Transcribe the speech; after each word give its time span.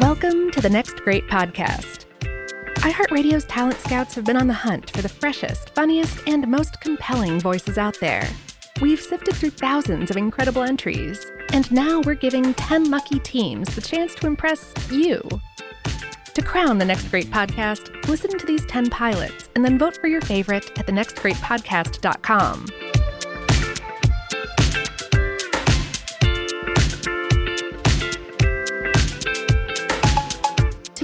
Welcome 0.00 0.52
to 0.52 0.60
the 0.60 0.70
Next 0.70 0.98
Great 0.98 1.26
Podcast. 1.26 2.04
iHeartRadio's 2.76 3.44
talent 3.46 3.80
scouts 3.80 4.14
have 4.14 4.24
been 4.24 4.36
on 4.36 4.46
the 4.46 4.54
hunt 4.54 4.90
for 4.90 5.02
the 5.02 5.08
freshest, 5.08 5.70
funniest, 5.70 6.20
and 6.28 6.46
most 6.46 6.80
compelling 6.80 7.40
voices 7.40 7.78
out 7.78 7.98
there. 7.98 8.24
We've 8.80 9.00
sifted 9.00 9.34
through 9.34 9.50
thousands 9.50 10.12
of 10.12 10.16
incredible 10.16 10.62
entries, 10.62 11.26
and 11.52 11.70
now 11.72 12.00
we're 12.04 12.14
giving 12.14 12.54
10 12.54 12.92
lucky 12.92 13.18
teams 13.18 13.74
the 13.74 13.80
chance 13.80 14.14
to 14.16 14.28
impress 14.28 14.72
you. 14.88 15.20
To 16.34 16.42
crown 16.42 16.78
the 16.78 16.84
Next 16.84 17.08
Great 17.10 17.30
Podcast, 17.32 18.06
listen 18.06 18.38
to 18.38 18.46
these 18.46 18.64
10 18.66 18.90
pilots 18.90 19.48
and 19.56 19.64
then 19.64 19.80
vote 19.80 19.98
for 20.00 20.06
your 20.06 20.20
favorite 20.20 20.78
at 20.78 20.86
thenextgreatpodcast.com. 20.86 22.66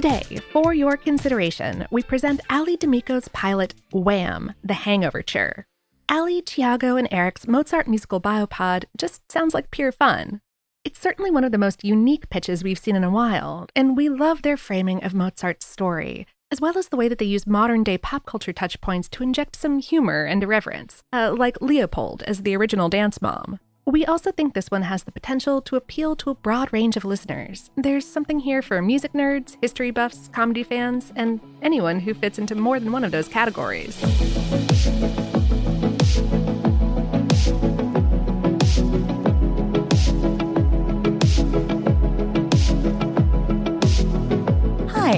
Today, 0.05 0.37
for 0.51 0.71
your 0.71 0.97
consideration, 0.97 1.87
we 1.89 2.03
present 2.03 2.39
Allie 2.47 2.77
D'Amico's 2.77 3.27
pilot 3.29 3.73
WAM! 3.91 4.53
The 4.63 4.75
Hangover 4.75 5.23
Hangoverture. 5.23 5.63
Allie, 6.07 6.43
Thiago, 6.43 6.99
and 6.99 7.07
Eric's 7.09 7.47
Mozart 7.47 7.87
musical 7.87 8.21
biopod 8.21 8.85
just 8.95 9.23
sounds 9.31 9.55
like 9.55 9.71
pure 9.71 9.91
fun. 9.91 10.41
It's 10.83 10.99
certainly 10.99 11.31
one 11.31 11.43
of 11.43 11.51
the 11.51 11.57
most 11.57 11.83
unique 11.83 12.29
pitches 12.29 12.63
we've 12.63 12.77
seen 12.77 12.95
in 12.95 13.03
a 13.03 13.09
while, 13.09 13.67
and 13.75 13.97
we 13.97 14.07
love 14.07 14.43
their 14.43 14.57
framing 14.57 15.03
of 15.03 15.15
Mozart's 15.15 15.65
story, 15.65 16.27
as 16.51 16.61
well 16.61 16.77
as 16.77 16.89
the 16.89 16.97
way 16.97 17.07
that 17.07 17.17
they 17.17 17.25
use 17.25 17.47
modern 17.47 17.83
day 17.83 17.97
pop 17.97 18.27
culture 18.27 18.53
touchpoints 18.53 19.09
to 19.09 19.23
inject 19.23 19.55
some 19.55 19.79
humor 19.79 20.23
and 20.23 20.43
irreverence, 20.43 21.01
uh, 21.13 21.33
like 21.35 21.59
Leopold 21.61 22.21
as 22.27 22.43
the 22.43 22.55
original 22.55 22.89
dance 22.89 23.23
mom. 23.23 23.59
We 23.87 24.03
also 24.03 24.31
think 24.31 24.55
this 24.55 24.71
one 24.71 24.81
has 24.81 25.03
the 25.03 25.11
potential 25.11 25.61
to 25.61 25.75
appeal 25.75 26.15
to 26.15 26.31
a 26.31 26.35
broad 26.35 26.73
range 26.73 26.97
of 26.97 27.05
listeners. 27.05 27.69
There's 27.75 28.07
something 28.07 28.39
here 28.39 28.63
for 28.63 28.81
music 28.81 29.13
nerds, 29.13 29.57
history 29.61 29.91
buffs, 29.91 30.27
comedy 30.33 30.63
fans, 30.63 31.13
and 31.15 31.39
anyone 31.61 31.99
who 31.99 32.15
fits 32.15 32.39
into 32.39 32.55
more 32.55 32.79
than 32.79 32.91
one 32.91 33.03
of 33.03 33.11
those 33.11 33.27
categories. 33.27 33.95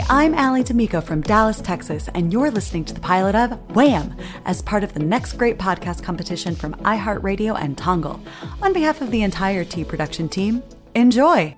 I'm 0.10 0.34
Allie 0.36 0.64
D'Amico 0.64 1.02
from 1.02 1.20
Dallas, 1.20 1.60
Texas, 1.60 2.08
and 2.14 2.32
you're 2.32 2.50
listening 2.50 2.86
to 2.86 2.94
the 2.94 3.02
pilot 3.02 3.36
of 3.36 3.76
WAM! 3.76 4.16
as 4.46 4.62
part 4.62 4.86
of 4.86 4.94
the 4.94 5.02
Next 5.02 5.34
Great 5.34 5.58
Podcast 5.58 6.02
competition 6.02 6.56
from 6.56 6.76
iHeartRadio 6.76 7.60
and 7.60 7.78
Tongle. 7.78 8.24
On 8.62 8.72
behalf 8.72 9.02
of 9.02 9.12
the 9.12 9.22
entire 9.22 9.66
T 9.66 9.84
production 9.84 10.30
team, 10.30 10.64
enjoy! 10.96 11.58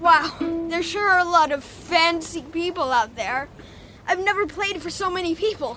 Wow, 0.00 0.34
there 0.70 0.82
sure 0.82 1.10
are 1.10 1.18
a 1.18 1.30
lot 1.30 1.52
of 1.52 1.62
fancy 1.62 2.40
people 2.40 2.90
out 2.90 3.16
there. 3.16 3.50
I've 4.06 4.24
never 4.24 4.46
played 4.46 4.80
for 4.80 4.88
so 4.88 5.10
many 5.10 5.34
people. 5.34 5.76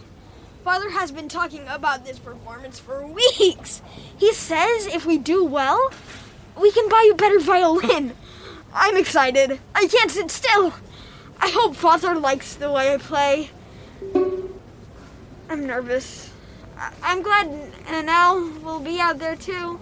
Father 0.64 0.92
has 0.92 1.12
been 1.12 1.28
talking 1.28 1.68
about 1.68 2.06
this 2.06 2.20
performance 2.20 2.80
for 2.80 3.06
weeks. 3.06 3.82
He 4.18 4.32
says 4.32 4.88
if 4.88 5.06
we 5.06 5.18
do 5.18 5.44
well, 5.44 5.92
we 6.60 6.72
can 6.72 6.90
buy 6.90 7.10
a 7.12 7.16
better 7.16 7.40
violin. 7.40 8.14
I'm 8.74 8.98
excited. 8.98 9.60
I 9.76 9.88
can't 9.88 10.12
sit 10.12 10.32
still. 10.32 10.74
I 11.40 11.50
hope 11.50 11.76
Father 11.76 12.16
likes 12.16 12.54
the 12.54 12.72
way 12.72 12.94
I 12.94 12.98
play. 12.98 13.50
I'm 15.50 15.68
nervous. 15.68 16.32
I- 16.78 16.94
I'm 17.04 17.22
glad 17.22 17.48
Nannerl 17.86 18.62
will 18.62 18.80
be 18.80 19.00
out 19.00 19.20
there 19.20 19.36
too. 19.36 19.80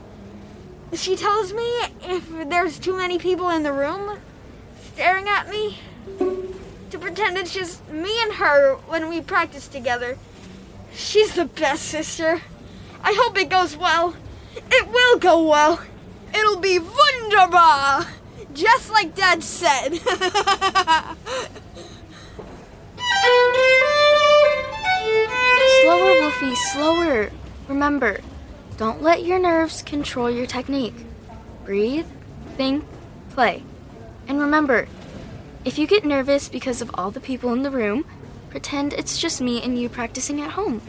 She 0.94 1.16
tells 1.16 1.54
me 1.54 1.68
if 2.02 2.28
there's 2.50 2.80
too 2.80 2.98
many 2.98 3.20
people 3.20 3.50
in 3.50 3.64
the 3.64 3.72
room 3.72 4.20
staring 4.94 5.30
at 5.30 5.50
me, 5.50 5.78
to 6.90 6.98
pretend 7.00 7.38
it's 7.38 7.54
just 7.54 7.88
me 7.90 8.12
and 8.24 8.34
her 8.34 8.76
when 8.88 9.08
we 9.08 9.22
practice 9.22 9.68
together. 9.68 10.18
She's 10.94 11.36
the 11.36 11.46
best 11.46 11.84
sister. 11.84 12.42
I 13.04 13.14
hope 13.18 13.38
it 13.38 13.50
goes 13.50 13.78
well. 13.78 14.16
It 14.72 14.88
will 14.88 15.20
go 15.20 15.48
well. 15.48 15.80
It'll 16.34 16.60
be 16.60 16.80
wunderbar, 16.80 18.06
just 18.54 18.92
like 18.92 19.16
Dad 19.16 19.44
said. 19.44 20.00
Slower, 25.82 26.22
Wolfie, 26.22 26.56
slower. 26.56 27.32
Remember, 27.68 28.20
don't 28.78 29.02
let 29.02 29.24
your 29.24 29.40
nerves 29.40 29.82
control 29.82 30.30
your 30.30 30.46
technique. 30.46 30.94
Breathe, 31.66 32.06
think, 32.58 32.86
play. 33.32 33.64
And 34.28 34.40
remember, 34.40 34.88
if 35.66 35.78
you 35.78 35.88
get 35.88 36.06
nervous 36.06 36.50
because 36.50 36.82
of 36.82 36.92
all 36.94 37.12
the 37.12 37.20
people 37.20 37.54
in 37.54 37.64
the 37.64 37.72
room, 37.72 38.06
pretend 38.50 38.94
it's 38.94 39.18
just 39.20 39.42
me 39.42 39.62
and 39.62 39.78
you 39.80 39.90
practicing 39.90 40.42
at 40.42 40.52
home. 40.52 40.82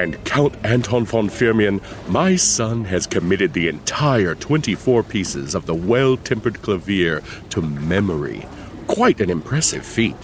And 0.00 0.24
Count 0.24 0.54
Anton 0.64 1.04
von 1.04 1.28
Firmian, 1.28 1.82
my 2.08 2.34
son 2.34 2.86
has 2.86 3.06
committed 3.06 3.52
the 3.52 3.68
entire 3.68 4.34
24 4.34 5.02
pieces 5.02 5.54
of 5.54 5.66
the 5.66 5.74
well 5.74 6.16
tempered 6.16 6.62
clavier 6.62 7.22
to 7.50 7.60
memory. 7.60 8.46
Quite 8.86 9.20
an 9.20 9.28
impressive 9.28 9.84
feat. 9.84 10.16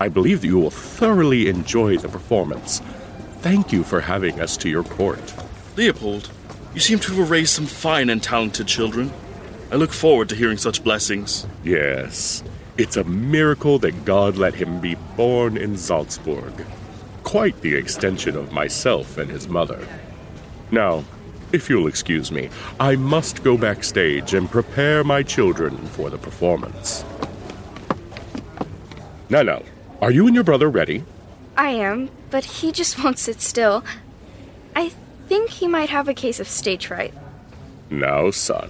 I 0.00 0.08
believe 0.08 0.40
that 0.40 0.48
you 0.48 0.58
will 0.58 0.72
thoroughly 0.72 1.46
enjoy 1.48 1.96
the 1.96 2.08
performance. 2.08 2.82
Thank 3.38 3.70
you 3.70 3.84
for 3.84 4.00
having 4.00 4.40
us 4.40 4.56
to 4.56 4.68
your 4.68 4.82
court. 4.82 5.32
Leopold, 5.76 6.32
you 6.74 6.80
seem 6.80 6.98
to 6.98 7.12
have 7.12 7.30
raised 7.30 7.54
some 7.54 7.66
fine 7.66 8.10
and 8.10 8.20
talented 8.20 8.66
children. 8.66 9.12
I 9.70 9.76
look 9.76 9.92
forward 9.92 10.28
to 10.30 10.34
hearing 10.34 10.58
such 10.58 10.82
blessings. 10.82 11.46
Yes, 11.62 12.42
it's 12.76 12.96
a 12.96 13.04
miracle 13.04 13.78
that 13.78 14.04
God 14.04 14.36
let 14.36 14.54
him 14.54 14.80
be 14.80 14.96
born 15.16 15.56
in 15.56 15.76
Salzburg. 15.76 16.66
Quite 17.32 17.58
the 17.62 17.74
extension 17.74 18.36
of 18.36 18.52
myself 18.52 19.16
and 19.16 19.30
his 19.30 19.48
mother. 19.48 19.88
Now, 20.70 21.02
if 21.50 21.70
you'll 21.70 21.86
excuse 21.86 22.30
me, 22.30 22.50
I 22.78 22.94
must 22.96 23.42
go 23.42 23.56
backstage 23.56 24.34
and 24.34 24.50
prepare 24.50 25.02
my 25.02 25.22
children 25.22 25.78
for 25.78 26.10
the 26.10 26.18
performance. 26.18 27.06
Now, 29.30 29.62
are 30.02 30.10
you 30.10 30.26
and 30.26 30.34
your 30.34 30.44
brother 30.44 30.68
ready? 30.68 31.04
I 31.56 31.70
am, 31.70 32.10
but 32.28 32.44
he 32.44 32.70
just 32.70 32.98
won't 33.02 33.18
sit 33.18 33.40
still. 33.40 33.82
I 34.76 34.90
think 35.26 35.48
he 35.48 35.66
might 35.66 35.88
have 35.88 36.08
a 36.08 36.14
case 36.14 36.38
of 36.38 36.46
stage 36.46 36.88
fright. 36.88 37.14
Now, 37.88 38.30
son, 38.30 38.68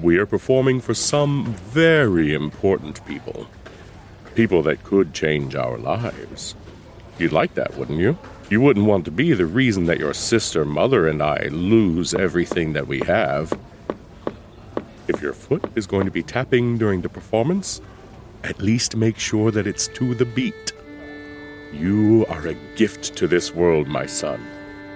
we 0.00 0.16
are 0.18 0.26
performing 0.26 0.80
for 0.80 0.94
some 0.94 1.56
very 1.56 2.34
important 2.34 3.04
people. 3.04 3.48
People 4.36 4.62
that 4.62 4.84
could 4.84 5.12
change 5.12 5.56
our 5.56 5.76
lives. 5.76 6.54
You'd 7.18 7.32
like 7.32 7.54
that, 7.54 7.76
wouldn't 7.76 7.98
you? 7.98 8.18
You 8.50 8.60
wouldn't 8.60 8.86
want 8.86 9.04
to 9.06 9.10
be 9.10 9.32
the 9.32 9.46
reason 9.46 9.86
that 9.86 9.98
your 9.98 10.14
sister, 10.14 10.64
mother, 10.64 11.08
and 11.08 11.22
I 11.22 11.48
lose 11.50 12.14
everything 12.14 12.74
that 12.74 12.86
we 12.86 13.00
have. 13.00 13.52
If 15.08 15.20
your 15.22 15.32
foot 15.32 15.64
is 15.74 15.86
going 15.86 16.04
to 16.04 16.10
be 16.10 16.22
tapping 16.22 16.78
during 16.78 17.00
the 17.00 17.08
performance, 17.08 17.80
at 18.44 18.60
least 18.60 18.96
make 18.96 19.18
sure 19.18 19.50
that 19.50 19.66
it's 19.66 19.88
to 19.88 20.14
the 20.14 20.24
beat. 20.24 20.72
You 21.72 22.26
are 22.28 22.46
a 22.46 22.54
gift 22.76 23.16
to 23.16 23.26
this 23.26 23.54
world, 23.54 23.88
my 23.88 24.06
son, 24.06 24.40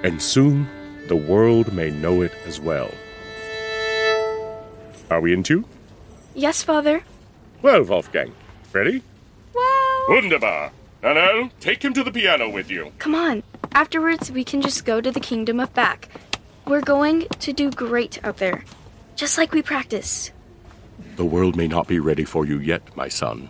and 0.05 0.21
soon 0.23 0.69
the 1.09 1.17
world 1.17 1.73
may 1.73 1.91
know 1.91 2.23
it 2.23 2.33
as 2.47 2.61
well. 2.61 2.91
Are 5.11 5.21
we 5.21 5.33
in 5.33 5.43
tune? 5.43 5.65
Yes, 6.35 6.63
Father. 6.63 7.03
Well, 7.63 7.83
Wolfgang, 7.83 8.33
ready? 8.73 9.03
well, 9.53 10.05
Wunderbar! 10.09 10.71
Nannerl, 11.03 11.51
take 11.61 11.83
him 11.83 11.95
to 11.95 12.05
the 12.05 12.13
piano 12.13 12.51
with 12.51 12.71
you. 12.71 12.93
Come 12.99 13.15
on. 13.15 13.43
Afterwards, 13.73 14.31
we 14.31 14.45
can 14.45 14.61
just 14.61 14.85
go 14.85 15.01
to 15.01 15.11
the 15.11 15.21
kingdom 15.21 15.59
of 15.59 15.73
Back. 15.73 16.09
We're 16.67 16.83
going 16.83 17.27
to 17.39 17.53
do 17.53 17.71
great 17.71 18.23
out 18.23 18.37
there, 18.37 18.65
just 19.17 19.39
like 19.39 19.53
we 19.53 19.63
practiced. 19.63 20.33
The 21.17 21.25
world 21.25 21.57
may 21.57 21.69
not 21.69 21.89
be 21.89 21.99
ready 22.01 22.25
for 22.25 22.45
you 22.45 22.59
yet, 22.59 22.95
my 22.97 23.09
son, 23.09 23.49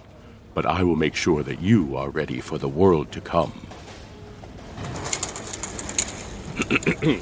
but 0.55 0.65
I 0.65 0.85
will 0.85 0.95
make 0.97 1.17
sure 1.17 1.43
that 1.43 1.61
you 1.61 1.97
are 1.97 2.11
ready 2.11 2.41
for 2.41 2.57
the 2.57 2.69
world 2.69 3.11
to 3.13 3.21
come. 3.21 3.53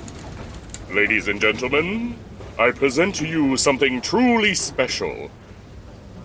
Ladies 0.91 1.29
and 1.29 1.41
gentlemen, 1.41 2.19
I 2.59 2.71
present 2.71 3.15
to 3.17 3.27
you 3.27 3.57
something 3.57 4.03
truly 4.03 4.53
special. 4.55 5.31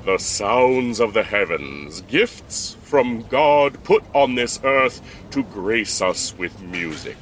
The 0.06 0.18
sounds 0.18 1.00
of 1.00 1.14
the 1.14 1.24
heavens, 1.24 2.02
gifts 2.02 2.76
from 2.84 3.22
God 3.24 3.82
put 3.86 4.04
on 4.14 4.36
this 4.36 4.60
earth 4.62 5.02
to 5.32 5.44
grace 5.44 6.02
us 6.02 6.38
with 6.38 6.62
music. 6.62 7.16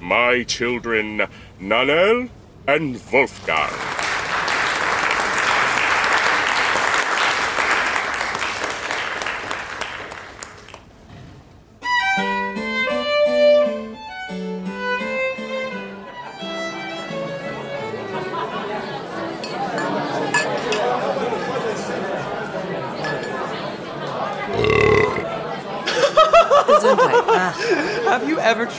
My 0.00 0.44
children, 0.44 1.26
Nannerl 1.60 2.30
and 2.68 3.02
Wolfgang. 3.12 3.91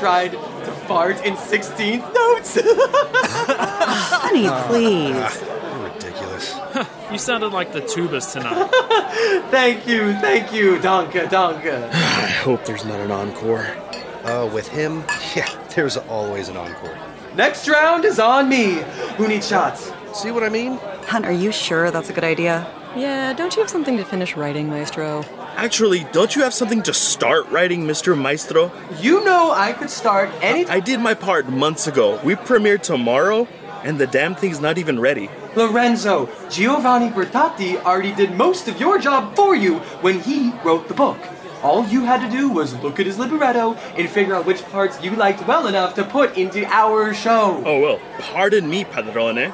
Tried 0.03 0.31
to 0.31 0.71
fart 0.85 1.15
in 1.25 1.33
16th 1.35 2.13
notes? 2.13 2.59
honey, 4.11 4.49
please. 4.67 5.41
You're 5.41 5.83
ridiculous. 5.85 6.59
You 7.09 7.17
sounded 7.19 7.53
like 7.53 7.71
the 7.71 7.79
tubas 7.79 8.33
tonight. 8.33 8.67
thank 9.51 9.87
you, 9.87 10.13
thank 10.13 10.51
you, 10.51 10.77
Donka, 10.77 11.27
Donka. 11.27 11.89
I 11.93 12.27
hope 12.43 12.65
there's 12.65 12.83
not 12.83 12.99
an 12.99 13.11
encore. 13.11 13.67
Uh, 14.25 14.49
with 14.51 14.67
him, 14.67 15.05
yeah, 15.35 15.47
there's 15.75 15.95
always 15.95 16.49
an 16.49 16.57
encore. 16.57 16.97
Next 17.35 17.69
round 17.69 18.03
is 18.03 18.19
on 18.19 18.49
me. 18.49 18.83
Who 19.17 19.27
needs 19.27 19.47
shots? 19.47 19.93
See 20.13 20.31
what 20.31 20.43
I 20.43 20.49
mean? 20.49 20.79
Hun, 21.07 21.23
are 21.23 21.31
you 21.31 21.51
sure 21.53 21.91
that's 21.91 22.09
a 22.09 22.13
good 22.13 22.23
idea? 22.25 22.67
Yeah, 22.95 23.31
don't 23.33 23.55
you 23.55 23.61
have 23.61 23.69
something 23.69 23.95
to 23.97 24.03
finish 24.03 24.35
writing, 24.35 24.67
Maestro? 24.69 25.23
Actually, 25.55 26.05
don't 26.11 26.35
you 26.35 26.41
have 26.41 26.53
something 26.53 26.81
to 26.83 26.93
start 26.93 27.47
writing, 27.49 27.85
Mr. 27.85 28.17
Maestro? 28.17 28.71
You 28.99 29.23
know 29.23 29.51
I 29.51 29.73
could 29.73 29.89
start 29.89 30.29
any. 30.41 30.65
I 30.65 30.79
did 30.79 30.99
my 30.99 31.13
part 31.13 31.47
months 31.47 31.87
ago. 31.87 32.19
We 32.23 32.35
premiere 32.35 32.77
tomorrow, 32.77 33.47
and 33.83 33.99
the 33.99 34.07
damn 34.07 34.35
thing's 34.35 34.59
not 34.59 34.77
even 34.77 34.99
ready. 34.99 35.29
Lorenzo, 35.55 36.27
Giovanni 36.49 37.11
Bertati 37.11 37.81
already 37.83 38.13
did 38.15 38.35
most 38.35 38.67
of 38.67 38.79
your 38.79 38.97
job 38.97 39.35
for 39.35 39.55
you 39.55 39.79
when 40.01 40.19
he 40.19 40.51
wrote 40.63 40.87
the 40.87 40.95
book. 40.95 41.19
All 41.61 41.87
you 41.87 42.03
had 42.03 42.19
to 42.21 42.29
do 42.29 42.49
was 42.49 42.73
look 42.81 42.99
at 42.99 43.05
his 43.05 43.19
libretto 43.19 43.75
and 43.95 44.09
figure 44.09 44.35
out 44.35 44.45
which 44.45 44.63
parts 44.65 45.01
you 45.01 45.11
liked 45.11 45.47
well 45.47 45.67
enough 45.67 45.93
to 45.95 46.03
put 46.03 46.35
into 46.35 46.65
our 46.65 47.13
show. 47.13 47.63
Oh 47.65 47.79
well, 47.79 47.99
pardon 48.19 48.69
me, 48.69 48.83
Padrone. 48.83 49.53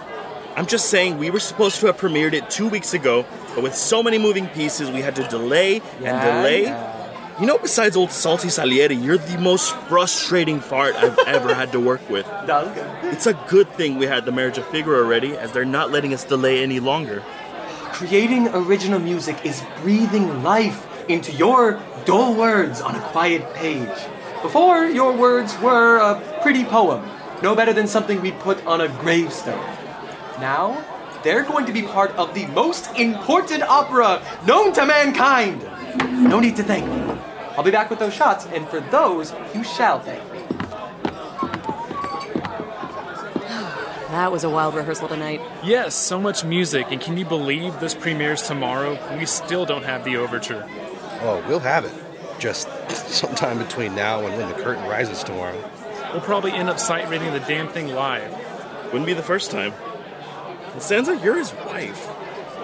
I'm 0.55 0.65
just 0.65 0.89
saying 0.89 1.17
we 1.17 1.29
were 1.29 1.39
supposed 1.39 1.79
to 1.79 1.85
have 1.87 1.97
premiered 1.97 2.33
it 2.33 2.49
two 2.49 2.67
weeks 2.67 2.93
ago, 2.93 3.25
but 3.55 3.63
with 3.63 3.75
so 3.75 4.03
many 4.03 4.17
moving 4.17 4.47
pieces, 4.47 4.89
we 4.91 5.01
had 5.01 5.15
to 5.15 5.27
delay 5.27 5.81
and 6.03 6.21
delay. 6.21 6.63
yeah. 6.63 6.95
You 7.39 7.45
know, 7.45 7.57
besides 7.57 7.95
old 7.95 8.11
Salty 8.11 8.49
Salieri, 8.49 8.95
you're 8.95 9.17
the 9.17 9.37
most 9.37 9.73
frustrating 9.87 10.59
fart 10.59 10.95
I've 10.95 11.17
ever 11.27 11.53
had 11.53 11.71
to 11.71 11.79
work 11.79 12.07
with. 12.09 12.25
Donka. 12.25 13.13
It's 13.13 13.27
a 13.27 13.33
good 13.47 13.69
thing 13.69 13.97
we 13.97 14.07
had 14.07 14.25
the 14.25 14.33
marriage 14.33 14.57
of 14.57 14.67
Figaro 14.67 14.97
already, 15.01 15.37
as 15.37 15.53
they're 15.53 15.63
not 15.63 15.89
letting 15.89 16.13
us 16.13 16.25
delay 16.25 16.61
any 16.61 16.81
longer. 16.81 17.23
Creating 17.93 18.49
original 18.49 18.99
music 18.99 19.45
is 19.45 19.63
breathing 19.81 20.43
life 20.43 20.85
into 21.09 21.31
your 21.31 21.81
dull 22.03 22.33
words 22.35 22.81
on 22.81 22.95
a 22.95 23.01
quiet 23.11 23.53
page. 23.53 23.87
Before, 24.41 24.83
your 24.85 25.13
words 25.15 25.57
were 25.59 25.97
a 25.97 26.39
pretty 26.41 26.65
poem, 26.65 27.09
no 27.41 27.55
better 27.55 27.71
than 27.71 27.87
something 27.87 28.21
we 28.21 28.31
put 28.33 28.65
on 28.65 28.81
a 28.81 28.89
gravestone. 28.99 29.63
Now, 30.39 30.85
they're 31.23 31.43
going 31.43 31.65
to 31.65 31.73
be 31.73 31.81
part 31.81 32.11
of 32.11 32.33
the 32.33 32.45
most 32.47 32.95
important 32.97 33.63
opera 33.63 34.21
known 34.45 34.71
to 34.73 34.85
mankind. 34.85 35.63
No 36.29 36.39
need 36.39 36.55
to 36.57 36.63
thank 36.63 36.85
me. 36.85 37.19
I'll 37.57 37.63
be 37.63 37.71
back 37.71 37.89
with 37.89 37.99
those 37.99 38.13
shots, 38.13 38.45
and 38.47 38.67
for 38.69 38.79
those, 38.79 39.33
you 39.53 39.63
shall 39.63 39.99
thank 39.99 40.23
me. 40.31 40.39
That 44.09 44.31
was 44.31 44.43
a 44.43 44.49
wild 44.49 44.73
rehearsal 44.73 45.07
tonight. 45.07 45.39
yes, 45.63 45.93
so 45.93 46.19
much 46.19 46.43
music, 46.43 46.87
and 46.89 46.99
can 46.99 47.15
you 47.15 47.25
believe 47.25 47.79
this 47.79 47.93
premieres 47.93 48.41
tomorrow? 48.41 48.97
We 49.17 49.27
still 49.27 49.67
don't 49.67 49.83
have 49.83 50.03
the 50.03 50.17
overture. 50.17 50.67
Oh, 51.21 51.43
we'll 51.47 51.59
have 51.59 51.85
it. 51.85 51.93
Just 52.39 52.67
sometime 52.89 53.59
between 53.59 53.93
now 53.93 54.25
and 54.25 54.35
when 54.35 54.47
the 54.49 54.55
curtain 54.63 54.83
rises 54.87 55.23
tomorrow. 55.23 55.55
We'll 56.11 56.21
probably 56.21 56.53
end 56.53 56.69
up 56.69 56.79
sight 56.79 57.07
reading 57.09 57.31
the 57.33 57.39
damn 57.41 57.67
thing 57.67 57.89
live. 57.89 58.33
Wouldn't 58.85 59.05
be 59.05 59.13
the 59.13 59.21
first 59.21 59.51
time. 59.51 59.73
Sansa, 60.79 61.23
you're 61.23 61.37
his 61.37 61.53
wife. 61.53 62.05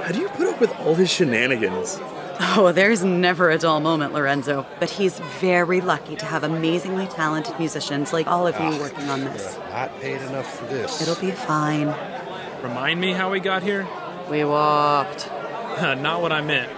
How 0.03 0.11
do 0.11 0.19
you 0.19 0.29
put 0.29 0.47
up 0.47 0.59
with 0.59 0.71
all 0.79 0.95
his 0.95 1.09
shenanigans? 1.09 1.99
Oh, 2.39 2.71
there's 2.73 3.03
never 3.03 3.49
a 3.49 3.57
dull 3.57 3.79
moment, 3.79 4.13
Lorenzo. 4.13 4.65
But 4.79 4.89
he's 4.89 5.19
very 5.39 5.81
lucky 5.81 6.15
to 6.17 6.25
have 6.25 6.43
amazingly 6.43 7.07
talented 7.07 7.57
musicians 7.57 8.11
like 8.13 8.27
all 8.27 8.45
of 8.45 8.55
you 8.55 8.65
ah, 8.65 8.79
working 8.79 9.09
on 9.09 9.21
this. 9.21 9.57
Not 9.69 9.99
paid 10.01 10.21
enough 10.21 10.59
for 10.59 10.65
this. 10.65 11.01
It'll 11.01 11.19
be 11.21 11.31
fine. 11.31 11.93
Remind 12.61 12.99
me 12.99 13.13
how 13.13 13.31
we 13.31 13.39
got 13.39 13.63
here? 13.63 13.87
We 14.29 14.43
walked. 14.43 15.27
Not 15.81 16.21
what 16.21 16.31
I 16.31 16.41
meant. 16.41 16.71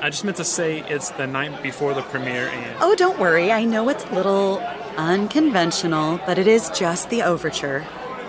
I 0.00 0.10
just 0.10 0.24
meant 0.24 0.36
to 0.36 0.44
say 0.44 0.80
it's 0.88 1.10
the 1.10 1.26
night 1.26 1.62
before 1.62 1.94
the 1.94 2.02
premiere 2.02 2.48
and. 2.48 2.76
Oh, 2.80 2.94
don't 2.94 3.18
worry. 3.18 3.50
I 3.50 3.64
know 3.64 3.88
it's 3.88 4.04
a 4.04 4.14
little 4.14 4.58
unconventional, 4.96 6.20
but 6.26 6.38
it 6.38 6.46
is 6.46 6.70
just 6.70 7.10
the 7.10 7.22
overture. 7.22 7.84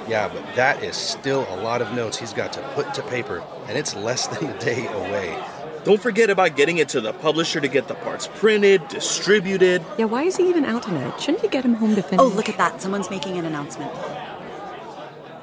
Yeah, 0.10 0.28
but 0.28 0.56
that 0.56 0.82
is 0.82 0.96
still 0.96 1.46
a 1.54 1.58
lot 1.62 1.84
of 1.84 1.94
notes 1.94 2.18
he's 2.18 2.34
got 2.34 2.52
to 2.54 2.62
put 2.74 2.96
to 2.96 3.04
paper, 3.04 3.44
and 3.68 3.78
it's 3.78 3.96
less 3.96 4.26
than 4.26 4.50
a 4.50 4.60
day 4.60 4.88
away. 4.88 5.40
Don't 5.84 6.02
forget 6.02 6.32
about 6.32 6.56
getting 6.56 6.80
it 6.80 6.90
to 6.90 7.00
the 7.00 7.14
publisher 7.14 7.62
to 7.62 7.68
get 7.68 7.88
the 7.88 7.94
parts 7.94 8.28
printed, 8.28 8.88
distributed. 8.88 9.86
Yeah, 10.00 10.06
why 10.06 10.24
is 10.24 10.36
he 10.36 10.50
even 10.50 10.66
out 10.66 10.82
tonight? 10.82 11.22
Shouldn't 11.22 11.44
you 11.44 11.50
get 11.50 11.64
him 11.64 11.76
home 11.76 11.94
to 11.94 12.02
oh, 12.02 12.08
finish? 12.08 12.22
Oh, 12.22 12.28
look 12.28 12.50
at 12.50 12.58
that. 12.58 12.82
Someone's 12.82 13.12
making 13.12 13.38
an 13.38 13.46
announcement. 13.46 13.92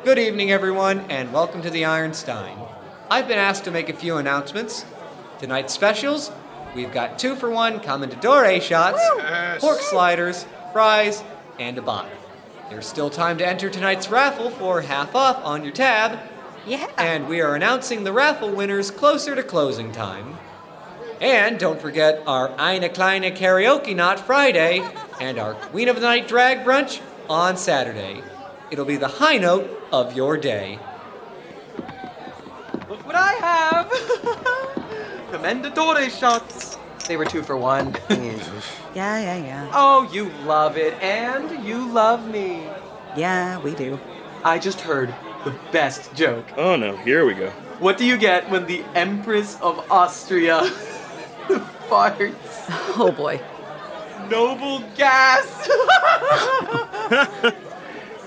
Good 0.03 0.19
evening, 0.19 0.51
everyone, 0.51 0.99
and 1.11 1.33
welcome 1.33 1.63
to 1.63 1.71
the 1.71 1.83
Ironstein. 1.83 2.69
I've 3.09 3.29
been 3.29 3.39
asked 3.39 3.63
to 3.65 3.71
make 3.71 3.89
a 3.89 3.95
few 3.95 4.17
announcements. 4.17 4.85
Tonight's 5.39 5.75
specials 5.75 6.33
we've 6.75 6.93
got 6.93 7.21
two 7.21 7.37
for 7.37 7.51
one 7.51 7.79
Commendatore 7.79 8.61
shots, 8.61 9.01
pork 9.61 9.79
sliders, 9.79 10.45
fries, 10.73 11.23
and 11.61 11.79
a 11.79 11.83
bot. 11.83 12.09
There's 12.69 12.87
still 12.87 13.11
time 13.11 13.39
to 13.39 13.47
enter 13.47 13.71
tonight's 13.71 14.11
raffle 14.11 14.51
for 14.51 14.81
half 14.81 15.15
off 15.15 15.45
on 15.45 15.63
your 15.63 15.73
tab. 15.73 16.19
Yeah. 16.67 16.91
And 16.99 17.29
we 17.29 17.41
are 17.41 17.55
announcing 17.55 18.03
the 18.03 18.13
raffle 18.13 18.51
winners 18.51 18.91
closer 18.91 19.37
to 19.37 19.43
closing 19.45 19.93
time. 19.93 20.37
And 21.21 21.59
don't 21.59 21.81
forget 21.81 22.23
our 22.27 22.51
Eine 22.59 22.89
Kleine 22.89 23.37
Karaoke 23.37 23.95
Knot 23.95 24.19
Friday 24.19 24.83
and 25.21 25.39
our 25.39 25.55
Queen 25.55 25.89
of 25.89 25.97
the 25.97 26.03
Night 26.03 26.27
Drag 26.27 26.65
Brunch 26.65 27.01
on 27.31 27.57
Saturday. 27.57 28.23
It'll 28.71 28.85
be 28.85 28.97
the 28.97 29.09
high 29.09 29.39
note 29.39 29.71
of 29.93 30.17
your 30.17 30.37
day. 30.37 30.81
Look 32.89 33.07
what 33.07 33.15
I 33.15 33.33
have! 33.35 33.91
Commendatore 35.31 36.11
shots. 36.11 36.79
They 37.07 37.17
were 37.17 37.25
two 37.25 37.43
for 37.43 37.57
one. 37.57 37.95
Yeah, 38.95 39.21
yeah, 39.21 39.37
yeah. 39.37 39.71
oh, 39.75 40.09
you 40.11 40.31
love 40.47 40.79
it, 40.79 40.95
and 41.03 41.63
you 41.67 41.87
love 41.93 42.27
me. 42.31 42.67
Yeah, 43.15 43.59
we 43.61 43.75
do. 43.75 44.01
I 44.43 44.59
just 44.59 44.81
heard 44.81 45.15
the 45.45 45.55
best 45.71 46.15
joke. 46.15 46.47
Oh 46.57 46.77
no, 46.77 46.97
here 46.97 47.27
we 47.27 47.35
go. 47.35 47.51
What 47.79 47.99
do 47.99 48.07
you 48.07 48.17
get 48.17 48.49
when 48.49 48.65
the 48.67 48.83
Empress 48.95 49.61
of 49.61 49.85
Austria 49.93 50.61
farts? 51.91 52.65
Oh 52.97 53.13
boy. 53.13 53.39
Noble 54.31 54.83
gas! 54.97 55.69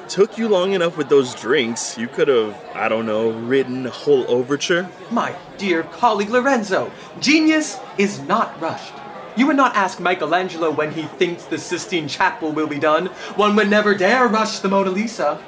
Took 0.10 0.39
you 0.39 0.48
long 0.48 0.74
enough 0.74 0.98
with 0.98 1.08
those 1.08 1.36
drinks, 1.36 1.96
you 1.96 2.08
could 2.08 2.30
have, 2.30 2.60
I 2.74 2.89
don't 2.89 3.06
know, 3.06 3.30
written 3.30 3.86
a 3.86 3.92
whole 3.92 4.25
overture. 4.28 4.89
My 5.12 5.36
dear 5.60 5.84
colleague 5.84 6.32
Lorenzo, 6.32 6.92
genius 7.20 7.80
is 8.00 8.20
not 8.22 8.60
rushed. 8.60 8.94
You 9.38 9.46
would 9.46 9.56
not 9.56 9.75
ask 9.75 10.00
Michelangelo 10.00 10.72
when 10.72 10.92
he 10.94 11.04
thinks 11.04 11.46
the 11.46 11.60
Sistine 11.60 12.08
Chapel 12.08 12.51
will 12.51 12.66
be 12.66 12.80
done. 12.80 13.06
One 13.36 13.56
would 13.56 13.70
never 13.70 13.94
dare 13.94 14.28
rush 14.28 14.58
the 14.60 14.68
Mona 14.68 14.89
Lisa. 14.89 15.39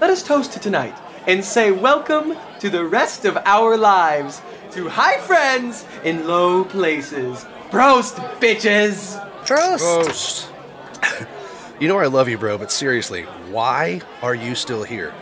Let 0.00 0.10
us 0.10 0.22
toast 0.22 0.52
to 0.52 0.60
tonight 0.60 0.96
and 1.26 1.44
say 1.44 1.72
welcome 1.72 2.36
to 2.60 2.70
the 2.70 2.84
rest 2.84 3.24
of 3.24 3.36
our 3.44 3.76
lives, 3.76 4.42
to 4.70 4.90
high 4.90 5.18
friends 5.18 5.84
in 6.04 6.28
low 6.28 6.64
places. 6.64 7.44
Prost, 7.70 8.14
bitches! 8.38 9.18
Prost. 9.44 10.51
You 11.80 11.88
know 11.88 11.98
I 11.98 12.06
love 12.06 12.28
you, 12.28 12.38
bro, 12.38 12.58
but 12.58 12.70
seriously, 12.70 13.22
why 13.50 14.00
are 14.22 14.34
you 14.34 14.54
still 14.54 14.82
here? 14.82 15.14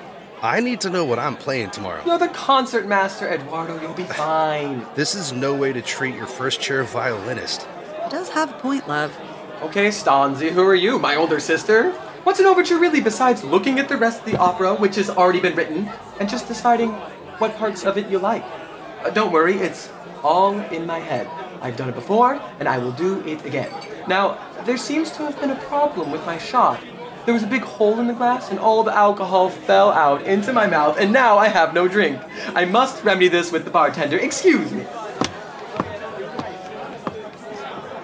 I 0.42 0.60
need 0.60 0.80
to 0.82 0.90
know 0.90 1.04
what 1.04 1.18
I'm 1.18 1.36
playing 1.36 1.70
tomorrow. 1.70 2.02
You're 2.06 2.18
the 2.18 2.28
concert 2.28 2.86
master, 2.86 3.28
Eduardo. 3.28 3.80
You'll 3.80 3.92
be 3.92 4.04
fine. 4.04 4.86
This 4.94 5.14
is 5.14 5.32
no 5.32 5.54
way 5.54 5.72
to 5.72 5.82
treat 5.82 6.14
your 6.14 6.26
first 6.26 6.60
chair 6.60 6.82
violinist. 6.82 7.66
He 8.04 8.10
does 8.10 8.30
have 8.30 8.50
a 8.50 8.58
point, 8.58 8.88
love. 8.88 9.14
Okay, 9.62 9.88
Stanzi, 9.88 10.50
who 10.50 10.62
are 10.62 10.74
you, 10.74 10.98
my 10.98 11.16
older 11.16 11.40
sister? 11.40 11.92
What's 12.24 12.40
an 12.40 12.46
overture 12.46 12.78
really 12.78 13.00
besides 13.00 13.44
looking 13.44 13.78
at 13.78 13.88
the 13.88 13.96
rest 13.96 14.20
of 14.20 14.26
the 14.26 14.38
opera, 14.38 14.74
which 14.74 14.96
has 14.96 15.10
already 15.10 15.40
been 15.40 15.54
written, 15.54 15.90
and 16.18 16.28
just 16.28 16.48
deciding 16.48 16.90
what 17.38 17.56
parts 17.56 17.84
of 17.84 17.98
it 17.98 18.08
you 18.08 18.18
like? 18.18 18.44
Uh, 19.04 19.10
don't 19.10 19.32
worry, 19.32 19.56
it's 19.56 19.90
all 20.22 20.58
in 20.58 20.86
my 20.86 20.98
head. 20.98 21.26
I've 21.60 21.76
done 21.76 21.88
it 21.88 21.94
before, 21.94 22.40
and 22.58 22.68
I 22.68 22.78
will 22.78 22.92
do 22.92 23.20
it 23.26 23.44
again. 23.44 23.70
Now, 24.08 24.38
there 24.64 24.76
seems 24.76 25.10
to 25.12 25.22
have 25.24 25.38
been 25.40 25.50
a 25.50 25.56
problem 25.56 26.10
with 26.10 26.24
my 26.24 26.38
shot. 26.38 26.80
There 27.26 27.34
was 27.34 27.42
a 27.42 27.46
big 27.46 27.62
hole 27.62 28.00
in 28.00 28.06
the 28.06 28.14
glass, 28.14 28.50
and 28.50 28.58
all 28.58 28.82
the 28.82 28.94
alcohol 28.94 29.50
fell 29.50 29.90
out 29.90 30.22
into 30.22 30.52
my 30.52 30.66
mouth, 30.66 30.98
and 30.98 31.12
now 31.12 31.36
I 31.36 31.48
have 31.48 31.74
no 31.74 31.86
drink. 31.86 32.20
I 32.54 32.64
must 32.64 33.04
remedy 33.04 33.28
this 33.28 33.52
with 33.52 33.64
the 33.64 33.70
bartender. 33.70 34.16
Excuse 34.16 34.72
me. 34.72 34.84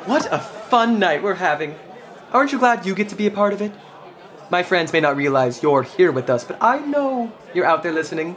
What 0.05 0.29
a 0.31 0.39
fun 0.39 0.99
night 0.99 1.23
we're 1.23 1.35
having. 1.35 1.75
Aren't 2.33 2.53
you 2.53 2.59
glad 2.59 2.85
you 2.85 2.95
get 2.95 3.09
to 3.09 3.17
be 3.17 3.27
a 3.27 3.31
part 3.31 3.53
of 3.53 3.63
it? 3.63 3.73
My 4.51 4.63
friends 4.63 4.93
may 4.93 5.01
not 5.01 5.17
realize 5.17 5.63
you're 5.63 5.83
here 5.83 6.13
with 6.13 6.31
us, 6.31 6.45
but 6.45 6.59
I 6.63 6.79
know 6.79 7.33
you're 7.55 7.65
out 7.65 7.83
there 7.83 7.93
listening. 7.93 8.37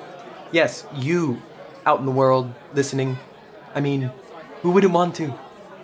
Yes, 0.52 0.88
you 0.96 1.42
out 1.86 2.00
in 2.00 2.06
the 2.06 2.12
world 2.12 2.52
listening. 2.74 3.20
I 3.76 3.82
mean, 3.82 4.12
who 4.62 4.72
wouldn't 4.72 4.94
want 4.94 5.16
to? 5.16 5.34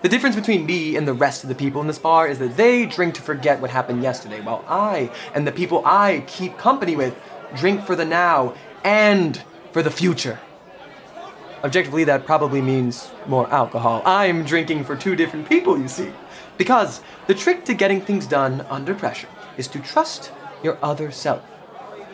The 0.01 0.09
difference 0.09 0.35
between 0.35 0.65
me 0.65 0.95
and 0.95 1.07
the 1.07 1.13
rest 1.13 1.43
of 1.43 1.49
the 1.49 1.55
people 1.55 1.81
in 1.81 1.87
this 1.87 1.97
bar 1.97 2.27
is 2.27 2.37
that 2.39 2.57
they 2.57 2.85
drink 2.85 3.15
to 3.15 3.21
forget 3.21 3.59
what 3.59 3.71
happened 3.71 4.03
yesterday, 4.03 4.41
while 4.41 4.63
I 4.67 5.09
and 5.33 5.47
the 5.47 5.51
people 5.51 5.81
I 5.85 6.23
keep 6.27 6.57
company 6.57 6.95
with 6.95 7.15
drink 7.55 7.85
for 7.85 7.95
the 7.95 8.05
now 8.05 8.53
and 8.83 9.41
for 9.71 9.81
the 9.81 9.89
future. 9.89 10.39
Objectively, 11.63 12.03
that 12.03 12.25
probably 12.25 12.61
means 12.61 13.09
more 13.25 13.51
alcohol. 13.51 14.03
I'm 14.05 14.43
drinking 14.43 14.83
for 14.83 14.95
two 14.95 15.15
different 15.15 15.49
people, 15.49 15.79
you 15.79 15.87
see. 15.87 16.11
Because 16.57 17.01
the 17.25 17.33
trick 17.33 17.65
to 17.65 17.73
getting 17.73 17.99
things 17.99 18.27
done 18.27 18.61
under 18.69 18.93
pressure 18.93 19.29
is 19.57 19.67
to 19.69 19.79
trust 19.79 20.31
your 20.61 20.77
other 20.83 21.09
self. 21.09 21.43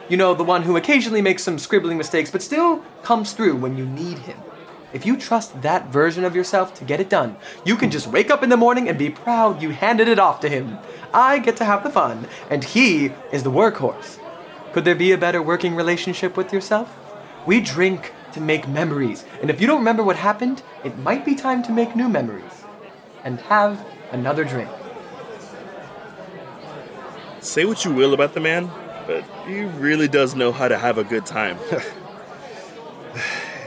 You 0.07 0.15
know, 0.17 0.33
the 0.33 0.43
one 0.43 0.63
who 0.63 0.77
occasionally 0.77 1.21
makes 1.21 1.43
some 1.43 1.59
scribbling 1.59 1.97
mistakes 1.97 2.31
but 2.31 2.41
still 2.41 2.83
comes 3.03 3.33
through 3.33 3.57
when 3.57 3.77
you 3.77 3.85
need 3.85 4.19
him. 4.19 4.37
If 4.93 5.05
you 5.05 5.15
trust 5.15 5.61
that 5.61 5.87
version 5.87 6.25
of 6.25 6.35
yourself 6.35 6.73
to 6.75 6.83
get 6.83 6.99
it 6.99 7.09
done, 7.09 7.37
you 7.63 7.77
can 7.77 7.91
just 7.91 8.07
wake 8.07 8.29
up 8.29 8.43
in 8.43 8.49
the 8.49 8.57
morning 8.57 8.89
and 8.89 8.97
be 8.97 9.09
proud 9.09 9.61
you 9.61 9.69
handed 9.69 10.07
it 10.07 10.19
off 10.19 10.41
to 10.41 10.49
him. 10.49 10.77
I 11.13 11.39
get 11.39 11.55
to 11.57 11.65
have 11.65 11.83
the 11.83 11.89
fun, 11.89 12.27
and 12.49 12.63
he 12.63 13.13
is 13.31 13.43
the 13.43 13.51
workhorse. 13.51 14.19
Could 14.73 14.85
there 14.85 14.95
be 14.95 15.11
a 15.11 15.17
better 15.17 15.41
working 15.41 15.75
relationship 15.75 16.35
with 16.35 16.51
yourself? 16.51 16.93
We 17.45 17.61
drink 17.61 18.13
to 18.33 18.41
make 18.41 18.67
memories, 18.67 19.25
and 19.41 19.49
if 19.49 19.61
you 19.61 19.67
don't 19.67 19.79
remember 19.79 20.03
what 20.03 20.17
happened, 20.17 20.61
it 20.83 20.97
might 20.97 21.25
be 21.25 21.35
time 21.35 21.63
to 21.63 21.71
make 21.71 21.95
new 21.95 22.09
memories. 22.09 22.65
And 23.23 23.39
have 23.41 23.85
another 24.11 24.43
drink. 24.43 24.69
Say 27.39 27.65
what 27.65 27.85
you 27.85 27.93
will 27.93 28.13
about 28.13 28.33
the 28.33 28.39
man, 28.39 28.69
but 29.07 29.23
he 29.45 29.61
really 29.61 30.07
does 30.07 30.35
know 30.35 30.51
how 30.51 30.67
to 30.67 30.77
have 30.77 30.97
a 30.97 31.03
good 31.03 31.25
time. 31.25 31.57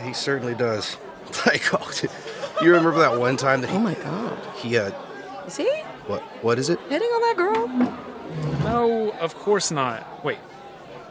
He 0.05 0.13
certainly 0.13 0.55
does. 0.55 0.99
Like, 1.47 1.75
oh, 1.75 1.91
you 2.63 2.73
remember 2.75 2.99
that 3.01 3.19
one 3.19 3.37
time 3.37 3.61
that 3.61 3.71
he? 3.71 3.77
Oh 3.77 3.81
my 3.81 3.95
god. 3.95 4.39
He 4.57 4.79
uh, 4.79 4.91
Is 5.47 5.57
he 5.57 5.69
what? 6.07 6.23
What 6.43 6.59
is 6.59 6.71
it? 6.71 6.79
hitting 6.89 7.09
on 7.09 7.21
that 7.23 7.37
girl? 7.37 7.69
No, 8.65 9.11
of 9.21 9.35
course 9.35 9.71
not. 9.71 10.25
Wait, 10.25 10.39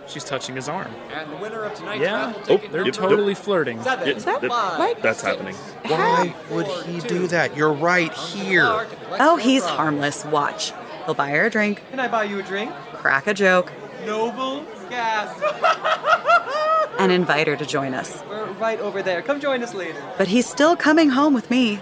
she's 0.08 0.24
touching 0.24 0.56
his 0.56 0.68
arm. 0.70 0.92
And 1.14 1.32
the 1.32 1.36
winner 1.38 1.64
of 1.64 1.74
tonight's 1.76 2.02
Yeah, 2.02 2.28
raffle 2.28 2.42
oh, 2.42 2.58
ticket 2.58 2.72
they're 2.72 2.86
Yep, 2.86 2.94
totally 2.94 3.36
flirting. 3.36 3.82
Seven. 3.84 4.08
Is 4.08 4.26
that 4.26 4.42
yep, 4.42 4.52
like- 4.52 5.02
that's 5.02 5.22
happening. 5.22 5.56
Why 5.86 6.34
would 6.50 6.68
he 6.86 7.00
do 7.02 7.28
that? 7.28 7.56
You're 7.56 7.74
right 7.74 8.14
here. 8.14 8.88
Oh, 9.20 9.38
he's 9.38 9.64
harmless. 9.66 10.26
Watch. 10.26 10.74
He'll 11.06 11.14
buy 11.14 11.30
her 11.32 11.46
a 11.46 11.50
drink, 11.50 11.82
Can 11.92 12.00
I 12.00 12.08
buy 12.08 12.24
you 12.24 12.40
a 12.40 12.44
drink? 12.44 12.72
crack 12.94 13.28
a 13.28 13.34
joke, 13.34 13.72
Noble 14.06 14.66
gas. 14.90 15.30
and 17.00 17.12
invite 17.12 17.48
her 17.48 17.56
to 17.56 17.66
join 17.66 17.94
us. 17.94 18.24
We're 18.30 18.52
right 18.54 18.80
over 18.80 19.02
there. 19.02 19.22
Come 19.22 19.40
join 19.40 19.64
us 19.64 19.74
later. 19.74 20.02
But 20.18 20.28
he's 20.28 20.46
still 20.46 20.76
coming 20.76 21.10
home 21.10 21.34
with 21.34 21.50
me. 21.50 21.80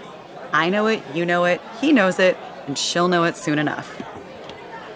I 0.52 0.68
know 0.68 0.86
it, 0.86 1.02
you 1.14 1.24
know 1.24 1.44
it, 1.44 1.60
he 1.80 1.92
knows 1.92 2.18
it, 2.18 2.36
and 2.66 2.76
she'll 2.76 3.08
know 3.08 3.24
it 3.24 3.36
soon 3.36 3.58
enough. 3.58 4.00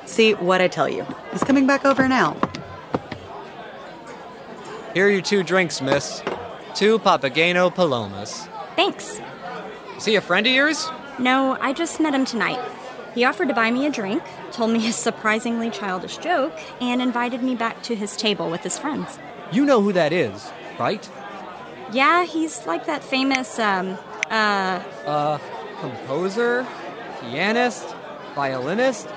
See, 0.05 0.35
what 0.35 0.61
I 0.61 0.69
tell 0.69 0.89
you. 0.89 1.07
He's 1.33 1.43
coming 1.43 1.67
back 1.67 1.85
over 1.85 2.07
now. 2.09 2.37
Here 4.95 5.07
are 5.07 5.11
your 5.11 5.23
two 5.23 5.43
drinks, 5.43 5.83
miss. 5.83 6.23
Two 6.75 6.99
Papageno 6.99 7.75
Palomas. 7.75 8.49
Thanks. 8.77 9.21
Is 9.97 10.05
he 10.05 10.17
a 10.17 10.21
friend 10.21 10.47
of 10.47 10.53
yours? 10.53 10.89
No, 11.19 11.57
I 11.61 11.73
just 11.73 12.01
met 12.01 12.15
him 12.15 12.25
tonight. 12.25 12.61
He 13.15 13.25
offered 13.25 13.49
to 13.49 13.55
buy 13.55 13.71
me 13.71 13.87
a 13.87 13.91
drink, 13.91 14.23
told 14.53 14.71
me 14.71 14.87
a 14.89 14.93
surprisingly 14.93 15.71
childish 15.71 16.19
joke, 16.19 16.53
and 16.83 17.01
invited 17.01 17.43
me 17.43 17.55
back 17.55 17.83
to 17.85 17.97
his 17.97 18.15
table 18.15 18.51
with 18.51 18.63
his 18.63 18.79
friends. 18.79 19.19
You 19.53 19.65
know 19.65 19.81
who 19.81 19.93
that 19.93 20.13
is, 20.13 20.51
right? 20.79 21.09
Yeah, 21.93 22.25
he's 22.25 22.67
like 22.67 22.87
that 22.87 23.03
famous, 23.05 23.59
um, 23.59 23.97
uh, 24.31 24.81
Uh, 25.07 25.39
composer, 25.81 26.67
pianist, 27.21 27.95
violinist, 28.35 29.09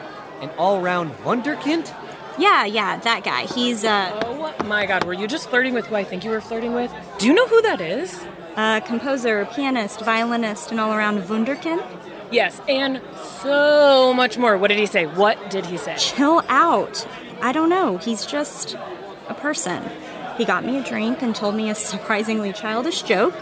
an 0.42 0.50
all-round 0.58 1.12
wunderkind? 1.26 1.92
yeah, 2.38 2.64
yeah, 2.66 2.98
that 2.98 3.24
guy. 3.24 3.42
He's, 3.48 3.84
uh, 3.84 4.22
Oh 4.26 4.54
my 4.66 4.86
god, 4.86 5.04
were 5.04 5.14
you 5.14 5.28
just 5.28 5.50
flirting 5.50 5.74
with 5.74 5.88
who 5.88 5.96
I 5.96 6.04
think 6.04 6.24
you 6.24 6.30
were 6.32 6.42
flirting 6.42 6.74
with? 6.74 6.92
Do 7.18 7.26
you 7.28 7.34
know 7.34 7.48
who 7.48 7.62
that 7.64 7.82
is? 7.82 8.20
a 8.58 8.82
composer, 8.86 9.46
pianist, 9.56 10.02
violinist, 10.02 10.70
and 10.72 10.80
all 10.82 10.92
around 10.94 11.22
wunderkind. 11.24 11.82
Yes, 12.30 12.60
and 12.68 13.00
so 13.42 14.14
much 14.14 14.38
more. 14.38 14.58
What 14.58 14.68
did 14.68 14.78
he 14.80 14.86
say? 14.86 15.06
What 15.06 15.50
did 15.50 15.66
he 15.66 15.78
say? 15.78 15.96
Chill 15.98 16.44
out. 16.50 17.08
I 17.42 17.52
don't 17.54 17.70
know. 17.70 17.98
He's 17.98 18.26
just 18.26 18.76
a 19.30 19.34
person. 19.34 19.82
He 20.40 20.46
got 20.46 20.64
me 20.64 20.78
a 20.78 20.84
drink 20.84 21.22
and 21.22 21.36
told 21.36 21.54
me 21.54 21.70
a 21.70 21.76
surprisingly 21.76 22.54
childish 22.54 23.02
joke, 23.02 23.34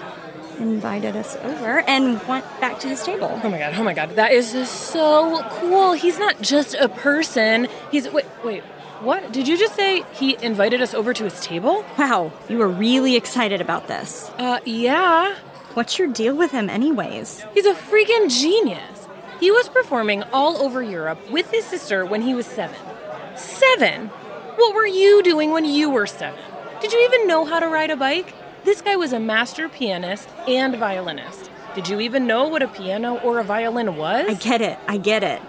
invited 0.57 1.15
us 1.15 1.35
over, 1.43 1.81
and 1.81 2.19
went 2.27 2.43
back 2.59 2.79
to 2.79 2.87
his 2.87 3.03
table. 3.03 3.39
Oh 3.43 3.49
my 3.51 3.59
god, 3.59 3.75
oh 3.77 3.83
my 3.83 3.93
god, 3.93 4.15
that 4.15 4.31
is 4.31 4.67
so 4.67 5.43
cool. 5.51 5.93
He's 5.93 6.17
not 6.17 6.41
just 6.41 6.73
a 6.73 6.89
person. 6.89 7.67
He's 7.91 8.09
wait, 8.09 8.25
wait. 8.43 8.63
What? 9.01 9.31
Did 9.31 9.47
you 9.47 9.59
just 9.59 9.75
say 9.75 10.05
he 10.15 10.37
invited 10.41 10.81
us 10.81 10.95
over 10.95 11.13
to 11.13 11.23
his 11.23 11.39
table? 11.39 11.85
Wow, 11.99 12.33
you 12.49 12.57
were 12.57 12.67
really 12.67 13.15
excited 13.15 13.61
about 13.61 13.87
this. 13.87 14.31
Uh, 14.39 14.59
yeah. 14.65 15.35
What's 15.75 15.99
your 15.99 16.07
deal 16.07 16.35
with 16.35 16.49
him, 16.49 16.67
anyways? 16.67 17.45
He's 17.53 17.67
a 17.67 17.75
freaking 17.75 18.31
genius. 18.41 19.07
He 19.39 19.51
was 19.51 19.69
performing 19.69 20.23
all 20.33 20.57
over 20.57 20.81
Europe 20.81 21.29
with 21.29 21.51
his 21.51 21.63
sister 21.63 22.07
when 22.07 22.23
he 22.23 22.33
was 22.33 22.47
seven. 22.47 22.75
Seven? 23.35 24.07
What 24.07 24.73
were 24.73 24.87
you 24.87 25.21
doing 25.21 25.51
when 25.51 25.63
you 25.63 25.91
were 25.91 26.07
seven? 26.07 26.39
Did 26.81 26.93
you 26.93 26.99
even 27.05 27.27
know 27.27 27.43
how 27.45 27.59
to 27.59 27.67
ride 27.67 27.89
a 27.89 27.95
bike? 27.95 28.33
This 28.63 28.81
guy 28.81 28.95
was 28.95 29.13
a 29.13 29.19
master 29.19 29.67
pianist 29.67 30.29
and 30.47 30.75
violinist. 30.75 31.49
Did 31.73 31.87
you 31.89 31.99
even 31.99 32.27
know 32.27 32.47
what 32.47 32.61
a 32.61 32.67
piano 32.67 33.17
or 33.19 33.39
a 33.39 33.43
violin 33.43 33.95
was? 33.97 34.27
I 34.29 34.33
get 34.35 34.61
it, 34.61 34.77
I 34.87 34.97
get 34.97 35.23
it. 35.23 35.41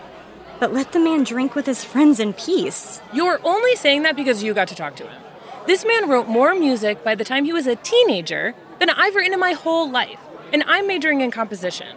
But 0.58 0.73
let 0.73 0.92
the 0.92 0.99
man 0.99 1.25
drink 1.25 1.54
with 1.54 1.66
his 1.66 1.85
friends 1.85 2.18
in 2.18 2.32
peace. 2.32 3.00
You're 3.12 3.40
only 3.44 3.76
saying 3.76 4.02
that 4.02 4.16
because 4.16 4.42
you 4.42 4.54
got 4.54 4.68
to 4.68 4.75
talk 4.75 4.97
to 4.97 5.06
him. 5.06 5.23
This 5.66 5.85
man 5.85 6.08
wrote 6.08 6.28
more 6.28 6.54
music 6.54 7.04
by 7.04 7.14
the 7.14 7.25
time 7.25 7.44
he 7.44 7.52
was 7.52 7.66
a 7.66 7.76
teenager 7.76 8.54
than 8.78 8.88
I've 8.90 9.14
written 9.14 9.35
in 9.35 9.40
my 9.40 9.52
whole 9.52 9.90
life, 9.90 10.18
and 10.52 10.64
I'm 10.66 10.87
majoring 10.87 11.20
in 11.20 11.30
composition. 11.30 11.88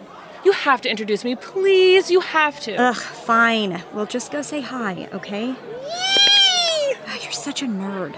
You 0.44 0.52
have 0.52 0.80
to 0.82 0.90
introduce 0.90 1.24
me, 1.24 1.36
please. 1.36 2.10
You 2.10 2.20
have 2.20 2.60
to. 2.60 2.74
Ugh, 2.76 2.96
fine. 2.96 3.82
We'll 3.94 4.06
just 4.06 4.30
go 4.30 4.42
say 4.42 4.60
hi, 4.60 5.08
okay? 5.12 5.54
Ah, 7.08 7.18
You're 7.22 7.32
such 7.32 7.62
a 7.62 7.66
nerd. 7.66 8.16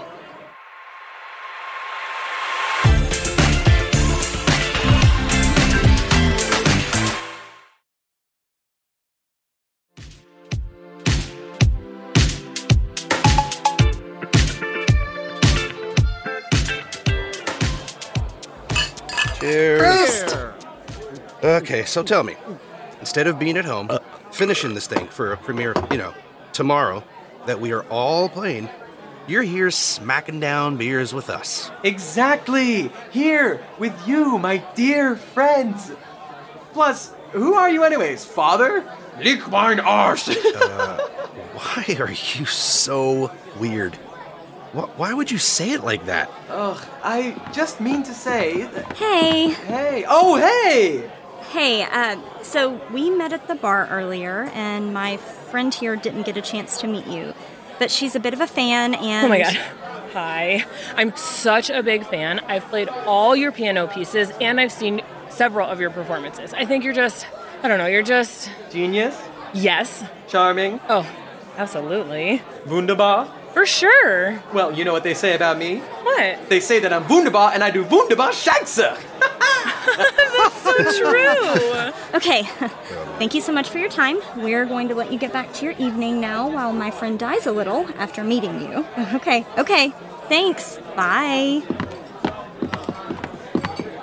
Cheers. 19.45 20.33
Okay, 21.43 21.85
so 21.85 22.01
tell 22.01 22.23
me, 22.23 22.35
instead 22.99 23.27
of 23.27 23.37
being 23.37 23.57
at 23.57 23.65
home, 23.65 23.87
uh. 23.91 23.99
finishing 24.31 24.73
this 24.73 24.87
thing 24.87 25.07
for 25.07 25.33
a 25.33 25.37
premiere, 25.37 25.73
you 25.91 25.97
know, 25.97 26.13
tomorrow, 26.51 27.03
that 27.45 27.59
we 27.59 27.71
are 27.71 27.83
all 27.83 28.27
playing, 28.27 28.69
you're 29.27 29.43
here 29.43 29.69
smacking 29.69 30.39
down 30.39 30.77
beers 30.77 31.13
with 31.13 31.29
us. 31.29 31.69
Exactly! 31.83 32.91
Here, 33.11 33.61
with 33.77 33.95
you, 34.07 34.39
my 34.39 34.57
dear 34.75 35.15
friends! 35.15 35.91
Plus, 36.73 37.13
who 37.31 37.53
are 37.53 37.69
you, 37.69 37.83
anyways? 37.83 38.25
Father? 38.25 38.83
Lick 39.23 39.47
mine 39.49 39.79
arse! 39.79 40.27
Uh, 40.27 41.07
why 41.53 41.95
are 41.99 42.11
you 42.11 42.45
so 42.45 43.31
weird? 43.59 43.97
Wh- 44.75 44.99
Why 44.99 45.13
would 45.13 45.31
you 45.31 45.37
say 45.37 45.71
it 45.71 45.83
like 45.83 46.05
that? 46.05 46.29
Ugh, 46.49 46.83
I 47.03 47.35
just 47.53 47.79
mean 47.79 48.03
to 48.03 48.13
say 48.13 48.63
that. 48.63 48.97
Hey. 48.97 49.49
Hey! 49.51 50.05
Oh, 50.07 50.35
hey! 50.35 51.09
Hey, 51.51 51.83
uh, 51.83 52.17
so 52.41 52.81
we 52.91 53.09
met 53.09 53.31
at 53.31 53.47
the 53.47 53.55
bar 53.55 53.87
earlier, 53.89 54.49
and 54.53 54.93
my 54.93 55.17
friend 55.17 55.73
here 55.73 55.95
didn't 55.95 56.23
get 56.23 56.35
a 56.35 56.41
chance 56.41 56.77
to 56.81 56.87
meet 56.87 57.07
you. 57.07 57.33
But 57.79 57.91
she's 57.91 58.15
a 58.15 58.19
bit 58.19 58.33
of 58.33 58.41
a 58.41 58.47
fan, 58.47 58.93
and. 58.95 59.25
Oh 59.25 59.29
my 59.29 59.39
god. 59.39 59.55
Hi. 60.13 60.65
I'm 60.95 61.15
such 61.15 61.69
a 61.69 61.83
big 61.83 62.05
fan. 62.05 62.39
I've 62.47 62.63
played 62.69 62.87
all 62.89 63.35
your 63.35 63.51
piano 63.51 63.85
pieces 63.87 64.31
and 64.39 64.61
I've 64.61 64.71
seen 64.71 65.01
several 65.29 65.67
of 65.69 65.81
your 65.81 65.89
performances. 65.89 66.53
I 66.53 66.63
think 66.63 66.85
you're 66.85 66.93
just, 66.93 67.27
I 67.61 67.67
don't 67.67 67.77
know, 67.79 67.85
you're 67.87 68.01
just. 68.01 68.49
Genius? 68.71 69.21
Yes. 69.53 70.05
Charming? 70.29 70.79
Oh, 70.87 71.05
absolutely. 71.57 72.41
Wunderbar? 72.65 73.29
For 73.55 73.65
sure. 73.65 74.43
Well, 74.51 74.73
you 74.73 74.83
know 74.83 74.91
what 74.91 75.03
they 75.03 75.13
say 75.13 75.33
about 75.33 75.57
me? 75.57 75.77
What? 75.77 76.49
They 76.49 76.59
say 76.59 76.79
that 76.81 76.91
I'm 76.91 77.07
wunderbar 77.07 77.51
and 77.53 77.63
I 77.63 77.71
do 77.71 77.85
wunderbar 77.85 78.31
Scheiße! 78.31 78.99
That's 79.97 80.61
so 80.61 80.73
true. 80.99 81.93
Okay, 82.13 82.43
thank 83.17 83.33
you 83.33 83.39
so 83.39 83.53
much 83.53 83.69
for 83.69 83.77
your 83.77 83.87
time. 83.87 84.17
We're 84.35 84.65
going 84.65 84.89
to 84.89 84.95
let 84.95 85.09
you 85.09 85.17
get 85.17 85.31
back 85.31 85.53
to 85.53 85.63
your 85.65 85.73
evening 85.79 86.19
now 86.19 86.49
while 86.49 86.73
my 86.73 86.91
friend 86.91 87.17
dies 87.17 87.45
a 87.47 87.53
little 87.53 87.87
after 87.97 88.25
meeting 88.25 88.59
you. 88.59 88.85
Okay, 89.15 89.45
okay. 89.57 89.93
Thanks. 90.27 90.77
Bye. 90.97 91.61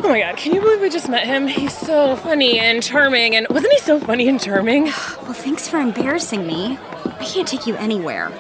Oh 0.00 0.08
my 0.08 0.20
god, 0.20 0.38
can 0.38 0.54
you 0.54 0.62
believe 0.62 0.80
we 0.80 0.88
just 0.88 1.10
met 1.10 1.26
him? 1.26 1.46
He's 1.46 1.76
so 1.76 2.16
funny 2.16 2.58
and 2.58 2.82
charming, 2.82 3.36
and 3.36 3.46
wasn't 3.50 3.74
he 3.74 3.80
so 3.80 4.00
funny 4.00 4.28
and 4.28 4.40
charming? 4.40 4.86
Well, 5.22 5.34
thanks 5.34 5.68
for 5.68 5.78
embarrassing 5.78 6.46
me. 6.46 6.78
I 7.04 7.24
can't 7.24 7.46
take 7.46 7.66
you 7.66 7.76
anywhere. 7.76 8.32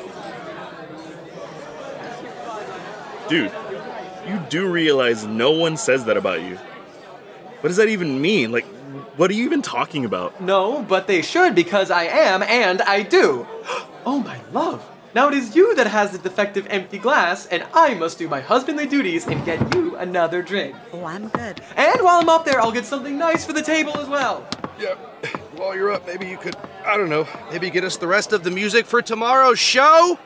Dude, 3.28 3.52
you 4.26 4.40
do 4.48 4.70
realize 4.70 5.24
no 5.24 5.50
one 5.52 5.76
says 5.76 6.04
that 6.06 6.16
about 6.16 6.42
you. 6.42 6.56
What 7.60 7.68
does 7.68 7.76
that 7.76 7.88
even 7.88 8.20
mean? 8.20 8.52
Like, 8.52 8.64
what 9.16 9.30
are 9.30 9.34
you 9.34 9.44
even 9.44 9.62
talking 9.62 10.04
about? 10.04 10.40
No, 10.40 10.82
but 10.82 11.06
they 11.06 11.22
should 11.22 11.54
because 11.54 11.90
I 11.90 12.04
am 12.04 12.42
and 12.42 12.82
I 12.82 13.02
do. 13.02 13.46
Oh, 14.04 14.18
my 14.18 14.40
love. 14.50 14.84
Now 15.14 15.28
it 15.28 15.34
is 15.34 15.54
you 15.54 15.76
that 15.76 15.86
has 15.86 16.10
the 16.10 16.18
defective 16.18 16.66
empty 16.68 16.98
glass, 16.98 17.46
and 17.46 17.64
I 17.72 17.94
must 17.94 18.18
do 18.18 18.28
my 18.28 18.40
husbandly 18.40 18.84
duties 18.84 19.28
and 19.28 19.44
get 19.44 19.74
you 19.76 19.94
another 19.94 20.42
drink. 20.42 20.74
Oh, 20.92 21.04
I'm 21.04 21.28
good. 21.28 21.60
And 21.76 22.00
while 22.00 22.20
I'm 22.20 22.28
up 22.28 22.44
there, 22.44 22.60
I'll 22.60 22.72
get 22.72 22.84
something 22.84 23.16
nice 23.16 23.44
for 23.46 23.52
the 23.52 23.62
table 23.62 23.96
as 23.98 24.08
well. 24.08 24.44
Yeah. 24.76 24.94
While 25.54 25.76
you're 25.76 25.92
up, 25.92 26.04
maybe 26.04 26.26
you 26.26 26.36
could, 26.36 26.56
I 26.84 26.96
don't 26.96 27.10
know, 27.10 27.28
maybe 27.52 27.70
get 27.70 27.84
us 27.84 27.96
the 27.96 28.08
rest 28.08 28.32
of 28.32 28.42
the 28.42 28.50
music 28.50 28.86
for 28.86 29.00
tomorrow's 29.00 29.60
show? 29.60 30.18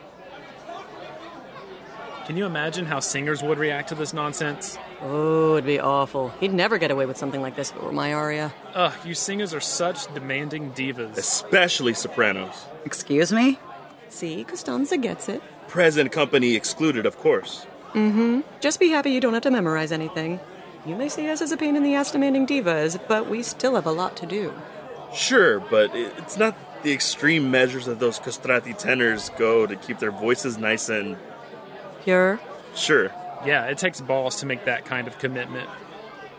Can 2.27 2.35
you 2.35 2.45
imagine 2.45 2.85
how 2.85 2.99
singers 2.99 3.41
would 3.41 3.57
react 3.57 3.87
to 3.87 3.95
this 3.95 4.13
nonsense? 4.13 4.77
Oh, 5.01 5.53
it'd 5.53 5.65
be 5.65 5.79
awful. 5.79 6.27
He'd 6.41 6.53
never 6.53 6.77
get 6.77 6.91
away 6.91 7.05
with 7.05 7.15
something 7.15 7.41
like 7.41 7.55
this 7.55 7.71
if 7.71 7.77
it 7.77 7.83
were 7.83 7.93
my 7.93 8.13
aria. 8.13 8.53
Ugh, 8.75 8.93
you 9.05 9.13
singers 9.13 9.53
are 9.53 9.61
such 9.61 10.13
demanding 10.13 10.73
divas. 10.73 11.17
Especially 11.17 11.93
sopranos. 11.93 12.65
Excuse 12.83 13.31
me? 13.31 13.59
See, 14.09 14.43
Costanza 14.43 14.97
gets 14.97 15.29
it. 15.29 15.41
Present 15.69 16.11
company 16.11 16.55
excluded, 16.55 17.05
of 17.05 17.17
course. 17.17 17.65
Mm-hmm. 17.93 18.41
Just 18.59 18.81
be 18.81 18.89
happy 18.89 19.11
you 19.11 19.21
don't 19.21 19.33
have 19.33 19.43
to 19.43 19.51
memorize 19.51 19.93
anything. 19.93 20.41
You 20.85 20.97
may 20.97 21.07
see 21.07 21.29
us 21.29 21.41
as 21.41 21.53
a 21.53 21.57
pain 21.57 21.77
in 21.77 21.83
the 21.83 21.95
ass 21.95 22.11
demanding 22.11 22.45
divas, 22.45 22.99
but 23.07 23.29
we 23.29 23.41
still 23.41 23.75
have 23.75 23.85
a 23.85 23.91
lot 23.93 24.17
to 24.17 24.25
do. 24.25 24.53
Sure, 25.13 25.61
but 25.61 25.95
it's 25.95 26.35
not 26.35 26.57
the 26.83 26.91
extreme 26.91 27.49
measures 27.49 27.85
that 27.85 28.01
those 28.01 28.19
castrati 28.19 28.73
tenors 28.73 29.29
go 29.37 29.65
to 29.65 29.77
keep 29.77 29.99
their 29.99 30.11
voices 30.11 30.57
nice 30.57 30.89
and. 30.89 31.15
Pure? 32.07 32.39
Sure. 32.73 33.11
Yeah, 33.45 33.65
it 33.65 33.77
takes 33.77 33.99
balls 33.99 34.37
to 34.37 34.45
make 34.45 34.63
that 34.63 34.85
kind 34.85 35.09
of 35.09 35.19
commitment. 35.19 35.69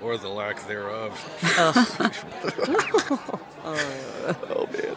Or 0.01 0.17
the 0.17 0.31
lack 0.31 0.67
thereof. 0.67 1.13
oh, 3.67 4.67
man. 4.73 4.97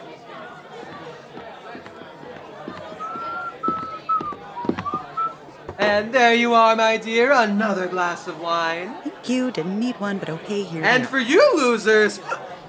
And 5.77 6.13
there 6.13 6.33
you 6.33 6.53
are, 6.53 6.77
my 6.77 6.95
dear, 6.95 7.33
another 7.33 7.87
glass 7.87 8.29
of 8.29 8.39
wine. 8.39 8.95
Thank 9.03 9.27
you. 9.27 9.51
Didn't 9.51 9.77
need 9.77 9.99
one, 9.99 10.19
but 10.19 10.29
okay, 10.29 10.63
here. 10.63 10.85
And 10.85 11.05
for 11.05 11.19
you 11.19 11.57
losers, 11.57 12.21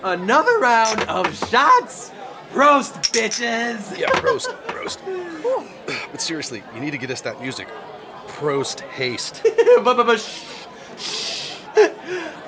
another 0.03 0.59
round 0.59 1.03
of 1.03 1.33
shots. 1.49 2.11
Roast, 2.53 2.95
bitches. 3.13 3.97
Yeah, 3.97 4.11
roast, 4.23 4.53
roast. 4.75 4.99
But 6.11 6.21
seriously, 6.21 6.63
you 6.75 6.81
need 6.81 6.91
to 6.93 6.99
get 6.99 7.11
us 7.11 7.23
that 7.23 7.41
music. 7.41 7.67
Prost 8.43 8.81
haste. 8.81 9.41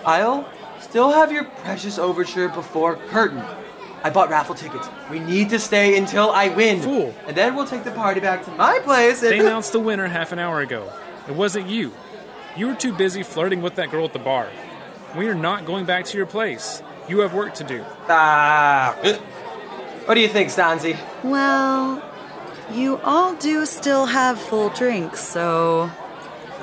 I'll 0.04 0.48
still 0.80 1.12
have 1.12 1.30
your 1.30 1.44
precious 1.44 1.98
overture 1.98 2.48
before 2.48 2.96
curtain. 2.96 3.44
I 4.02 4.10
bought 4.10 4.28
raffle 4.28 4.56
tickets. 4.56 4.88
We 5.08 5.20
need 5.20 5.50
to 5.50 5.60
stay 5.60 5.96
until 5.96 6.30
I 6.30 6.48
win. 6.48 6.82
Fool. 6.82 7.14
And 7.28 7.36
then 7.36 7.54
we'll 7.54 7.68
take 7.68 7.84
the 7.84 7.92
party 7.92 8.18
back 8.18 8.44
to 8.46 8.50
my 8.50 8.80
place 8.80 9.22
and. 9.22 9.30
They 9.30 9.38
announced 9.38 9.70
the 9.70 9.78
winner 9.78 10.09
half 10.09 10.33
an 10.33 10.40
hour 10.40 10.61
ago. 10.61 10.92
It 11.28 11.35
wasn't 11.37 11.68
you. 11.68 11.92
You 12.57 12.66
were 12.66 12.74
too 12.74 12.92
busy 12.92 13.22
flirting 13.22 13.62
with 13.62 13.76
that 13.76 13.92
girl 13.92 14.04
at 14.04 14.12
the 14.12 14.18
bar. 14.18 14.48
We 15.16 15.28
are 15.28 15.35
not 15.35 15.64
going 15.64 15.85
back 15.85 16.07
to 16.07 16.16
your 16.16 16.26
place. 16.26 16.83
You 17.09 17.20
have 17.20 17.35
work 17.35 17.54
to 17.54 17.64
do. 17.64 17.85
Ah. 18.09 18.96
What 20.07 20.14
do 20.14 20.20
you 20.20 20.28
think, 20.28 20.48
Stanzi? 20.50 20.98
Well, 21.22 22.02
you 22.72 22.98
all 23.05 23.35
do 23.35 23.66
still 23.66 24.07
have 24.07 24.40
full 24.40 24.70
drinks, 24.70 25.20
so 25.20 25.90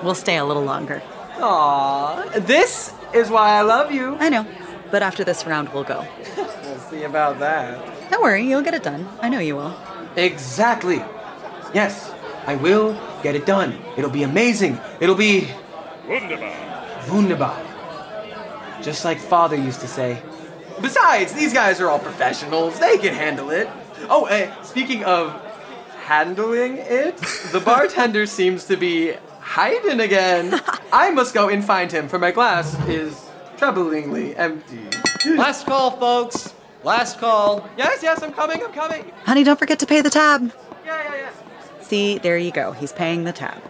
we'll 0.03 0.15
stay 0.15 0.37
a 0.37 0.45
little 0.45 0.63
longer. 0.63 1.01
Aw, 1.39 2.23
this 2.39 2.93
is 3.13 3.29
why 3.29 3.51
I 3.57 3.61
love 3.61 3.91
you. 3.91 4.15
I 4.19 4.29
know, 4.29 4.45
but 4.91 5.01
after 5.03 5.23
this 5.23 5.45
round, 5.45 5.69
we'll 5.69 5.83
go. 5.83 6.05
We'll 6.63 6.79
see 6.79 7.03
about 7.03 7.39
that. 7.39 8.09
Don't 8.11 8.21
worry, 8.21 8.47
you'll 8.47 8.61
get 8.61 8.73
it 8.73 8.83
done. 8.83 9.07
I 9.21 9.29
know 9.29 9.39
you 9.39 9.55
will. 9.55 9.75
Exactly. 10.15 10.97
Yes, 11.73 12.13
I 12.45 12.55
will 12.55 12.99
get 13.23 13.35
it 13.35 13.45
done. 13.45 13.79
It'll 13.97 14.09
be 14.09 14.23
amazing. 14.23 14.79
It'll 14.99 15.15
be 15.15 15.47
Wunderbar. 16.07 16.53
wunderbar. 17.09 18.81
Just 18.81 19.05
like 19.05 19.19
father 19.19 19.55
used 19.55 19.79
to 19.81 19.87
say. 19.87 20.21
Besides, 20.81 21.33
these 21.33 21.53
guys 21.53 21.79
are 21.79 21.89
all 21.89 21.99
professionals. 21.99 22.79
They 22.79 22.97
can 22.97 23.13
handle 23.13 23.51
it. 23.51 23.69
Oh, 24.09 24.25
eh, 24.25 24.51
speaking 24.63 25.03
of 25.05 25.40
handling 26.11 26.75
it, 26.77 27.15
the 27.53 27.61
bartender 27.61 28.25
seems 28.25 28.65
to 28.65 28.75
be 28.75 29.13
hiding 29.39 30.01
again. 30.01 30.61
I 30.91 31.09
must 31.09 31.33
go 31.33 31.47
and 31.47 31.63
find 31.63 31.89
him, 31.89 32.09
for 32.09 32.19
my 32.19 32.31
glass 32.31 32.77
is 32.89 33.29
troublingly 33.55 34.37
empty. 34.37 34.89
Last 35.37 35.65
call, 35.65 35.91
folks. 35.91 36.53
Last 36.83 37.17
call. 37.17 37.65
Yes, 37.77 38.03
yes, 38.03 38.21
I'm 38.21 38.33
coming, 38.33 38.61
I'm 38.61 38.73
coming. 38.73 39.09
Honey, 39.23 39.45
don't 39.45 39.57
forget 39.57 39.79
to 39.79 39.85
pay 39.85 40.01
the 40.01 40.09
tab. 40.09 40.51
Yeah, 40.85 41.01
yeah, 41.01 41.15
yeah. 41.15 41.31
See, 41.79 42.17
there 42.17 42.37
you 42.37 42.51
go. 42.51 42.73
He's 42.73 42.91
paying 42.91 43.23
the 43.23 43.31
tab. 43.31 43.61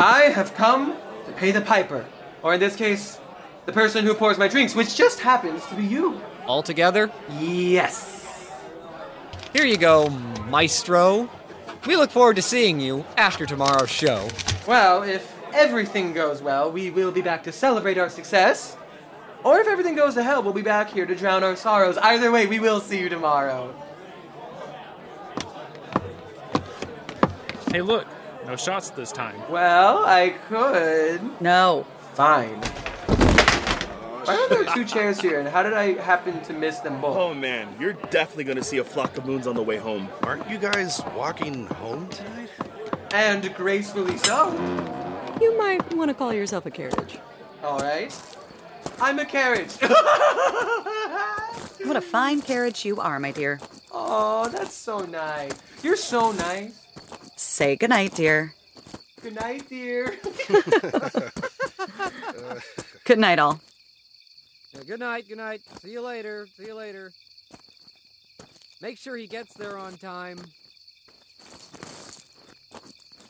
I 0.00 0.22
have 0.22 0.52
come 0.54 0.96
to 1.26 1.32
pay 1.32 1.52
the 1.52 1.60
piper, 1.60 2.04
or 2.42 2.54
in 2.54 2.58
this 2.58 2.74
case, 2.74 3.20
the 3.66 3.72
person 3.72 4.04
who 4.04 4.14
pours 4.14 4.36
my 4.36 4.48
drinks, 4.48 4.74
which 4.74 4.96
just 4.96 5.20
happens 5.20 5.64
to 5.66 5.76
be 5.76 5.84
you. 5.84 6.20
All 6.44 6.64
together? 6.64 7.08
Yes. 7.38 8.11
Here 9.52 9.66
you 9.66 9.76
go, 9.76 10.08
maestro. 10.48 11.28
We 11.86 11.96
look 11.96 12.10
forward 12.10 12.36
to 12.36 12.42
seeing 12.42 12.80
you 12.80 13.04
after 13.18 13.44
tomorrow's 13.44 13.90
show. 13.90 14.28
Well, 14.66 15.02
if 15.02 15.30
everything 15.52 16.14
goes 16.14 16.40
well, 16.40 16.72
we 16.72 16.90
will 16.90 17.12
be 17.12 17.20
back 17.20 17.42
to 17.44 17.52
celebrate 17.52 17.98
our 17.98 18.08
success. 18.08 18.78
Or 19.44 19.60
if 19.60 19.66
everything 19.66 19.94
goes 19.94 20.14
to 20.14 20.22
hell, 20.22 20.42
we'll 20.42 20.54
be 20.54 20.62
back 20.62 20.90
here 20.90 21.04
to 21.04 21.14
drown 21.14 21.44
our 21.44 21.54
sorrows. 21.54 21.98
Either 21.98 22.30
way, 22.30 22.46
we 22.46 22.60
will 22.60 22.80
see 22.80 22.98
you 22.98 23.10
tomorrow. 23.10 23.74
Hey, 27.70 27.82
look, 27.82 28.06
no 28.46 28.56
shots 28.56 28.88
this 28.90 29.12
time. 29.12 29.36
Well, 29.50 30.04
I 30.04 30.30
could. 30.48 31.42
No. 31.42 31.86
Fine. 32.14 32.60
Why 34.24 34.34
are 34.36 34.48
there 34.48 34.64
two 34.74 34.84
chairs 34.84 35.20
here, 35.20 35.40
and 35.40 35.48
how 35.48 35.62
did 35.62 35.72
I 35.72 35.94
happen 36.00 36.40
to 36.42 36.52
miss 36.52 36.78
them 36.80 37.00
both? 37.00 37.16
Oh 37.16 37.34
man, 37.34 37.74
you're 37.80 37.94
definitely 38.10 38.44
gonna 38.44 38.62
see 38.62 38.78
a 38.78 38.84
flock 38.84 39.16
of 39.16 39.26
moons 39.26 39.46
on 39.46 39.54
the 39.56 39.62
way 39.62 39.76
home. 39.76 40.08
Aren't 40.22 40.48
you 40.48 40.58
guys 40.58 41.00
walking 41.16 41.66
home 41.66 42.08
tonight? 42.08 42.48
And 43.12 43.52
gracefully 43.54 44.16
so. 44.18 44.52
You 45.40 45.56
might 45.58 45.92
want 45.94 46.08
to 46.10 46.14
call 46.14 46.32
yourself 46.32 46.66
a 46.66 46.70
carriage. 46.70 47.18
All 47.62 47.78
right. 47.80 48.14
I'm 49.00 49.18
a 49.18 49.26
carriage. 49.26 49.70
What 51.84 51.96
a 51.96 52.00
fine 52.00 52.42
carriage 52.42 52.84
you 52.84 53.00
are, 53.00 53.18
my 53.18 53.32
dear. 53.32 53.58
oh, 53.90 54.48
that's 54.48 54.72
so 54.72 55.00
nice. 55.00 55.50
You're 55.82 55.96
so 55.96 56.30
nice. 56.30 56.80
Say 57.34 57.74
goodnight, 57.74 58.14
dear. 58.14 58.54
Good 59.20 59.34
night, 59.34 59.68
dear. 59.68 60.16
Good 63.04 63.18
night, 63.18 63.40
all. 63.40 63.60
Yeah, 64.74 64.80
good 64.86 65.00
night, 65.00 65.28
good 65.28 65.36
night. 65.36 65.60
See 65.82 65.92
you 65.92 66.00
later. 66.00 66.46
See 66.56 66.66
you 66.66 66.74
later. 66.74 67.12
Make 68.80 68.98
sure 68.98 69.16
he 69.16 69.26
gets 69.26 69.52
there 69.54 69.76
on 69.76 69.96
time. 69.98 70.38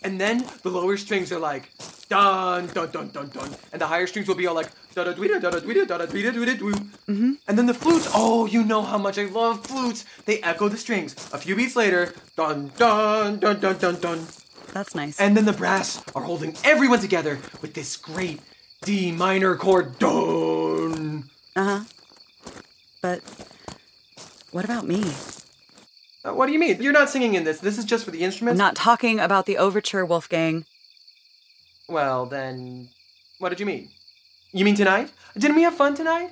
And 0.05 0.21
then 0.21 0.47
the 0.63 0.71
lower 0.71 0.97
strings 0.97 1.33
are 1.33 1.41
like 1.41 1.71
dun 2.09 2.67
dun 2.69 2.91
dun 2.91 3.09
dun 3.09 3.29
dun, 3.29 3.51
and 3.73 3.81
the 3.81 3.87
higher 3.87 4.07
strings 4.07 4.29
will 4.29 4.35
be 4.35 4.47
all 4.47 4.55
like 4.55 4.71
da 4.95 5.05
da 5.05 5.13
dweeda 5.13 5.41
da 5.41 5.51
da 5.51 5.59
dweeda 5.59 5.87
da 5.87 5.99
da 5.99 6.07
dweeda 6.07 6.33
dweeda 6.33 6.57
dwoo. 6.59 6.75
Mm-hmm. 7.09 7.33
And 7.49 7.59
then 7.59 7.67
the 7.67 7.75
flutes, 7.75 8.09
oh, 8.15 8.47
you 8.47 8.63
know 8.63 8.83
how 8.83 8.99
much 8.99 9.19
I 9.19 9.25
love 9.25 9.67
flutes. 9.67 10.05
They 10.25 10.41
echo 10.43 10.69
the 10.69 10.77
strings. 10.77 11.15
A 11.33 11.39
few 11.39 11.57
beats 11.57 11.75
later, 11.77 12.13
dun 12.37 12.71
dun 12.77 13.39
dun 13.39 13.61
dun 13.61 13.79
dun 13.79 14.01
dun. 14.01 14.27
That's 14.73 14.95
nice. 14.95 15.21
And 15.21 15.37
then 15.37 15.45
the 15.45 15.53
brass 15.53 16.03
are 16.15 16.23
holding 16.23 16.57
everyone 16.65 17.01
together 17.01 17.39
with 17.61 17.75
this 17.75 17.97
great 17.97 18.41
D 18.83 19.13
minor 19.13 19.57
chord 19.57 19.99
dun. 19.99 20.52
Uh 21.55 21.65
huh. 21.65 21.85
But 23.01 23.21
what 24.53 24.65
about 24.65 24.87
me? 24.87 25.03
Uh, 26.25 26.33
what 26.33 26.47
do 26.47 26.53
you 26.53 26.59
mean? 26.59 26.81
You're 26.81 26.93
not 26.93 27.11
singing 27.11 27.35
in 27.35 27.45
this. 27.45 27.61
This 27.61 27.79
is 27.79 27.85
just 27.85 28.05
for 28.05 28.11
the 28.11 28.23
instruments. 28.23 28.61
I'm 28.61 28.65
Not 28.67 28.77
talking 28.77 29.19
about 29.19 29.47
the 29.47 29.59
overture, 29.59 30.05
Wolfgang. 30.07 30.65
Well, 31.89 32.27
then, 32.27 32.91
what 33.39 33.49
did 33.49 33.59
you 33.61 33.67
mean? 33.67 33.91
You 34.53 34.65
mean 34.65 34.77
tonight? 34.77 35.11
Didn't 35.37 35.57
we 35.57 35.63
have 35.63 35.75
fun 35.75 35.95
tonight? 35.95 36.31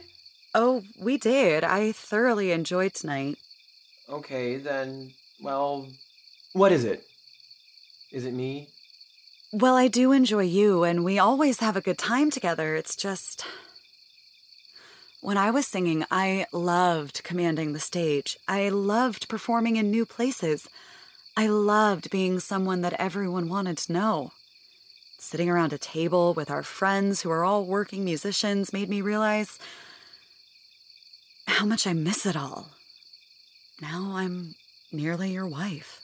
Oh, 0.55 0.83
we 0.99 1.17
did. 1.17 1.65
I 1.65 1.93
thoroughly 1.93 2.53
enjoyed 2.53 2.95
tonight. 2.95 3.39
Okay, 4.09 4.57
then, 4.57 5.13
well, 5.43 5.89
what 6.53 6.73
is 6.73 6.85
it? 6.85 7.05
Is 8.13 8.25
it 8.25 8.33
me? 8.35 8.69
Well, 9.53 9.75
I 9.75 9.89
do 9.89 10.13
enjoy 10.13 10.45
you, 10.45 10.85
and 10.85 11.05
we 11.05 11.19
always 11.19 11.59
have 11.61 11.77
a 11.77 11.81
good 11.81 11.99
time 11.99 12.31
together. 12.31 12.77
It's 12.77 12.95
just. 12.95 13.45
When 15.23 15.37
I 15.37 15.51
was 15.51 15.67
singing, 15.67 16.07
I 16.11 16.47
loved 16.51 17.23
commanding 17.25 17.75
the 17.75 17.79
stage. 17.79 18.39
I 18.49 18.71
loved 18.71 19.29
performing 19.29 19.77
in 19.77 19.91
new 19.91 20.07
places. 20.07 20.67
I 21.37 21.47
loved 21.47 22.11
being 22.11 22.41
someone 22.41 22.81
that 22.81 22.95
everyone 22.95 23.51
wanted 23.51 23.77
to 23.79 23.93
know. 23.93 24.33
Sitting 25.19 25.51
around 25.51 25.75
a 25.75 25.79
table 25.79 26.33
with 26.33 26.51
our 26.51 26.63
friends 26.63 27.21
who 27.21 27.31
are 27.31 27.45
all 27.45 27.67
working 27.67 28.03
musicians 28.03 28.73
made 28.73 28.89
me 28.89 29.03
realize 29.03 29.59
how 31.47 31.67
much 31.67 31.87
I 31.87 31.93
miss 31.93 32.25
it 32.25 32.37
all. 32.37 32.71
Now 33.83 34.13
I'm 34.15 34.55
merely 34.91 35.33
your 35.33 35.47
wife. 35.47 36.01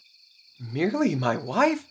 Merely 0.73 1.15
my 1.15 1.39
wife? 1.39 1.89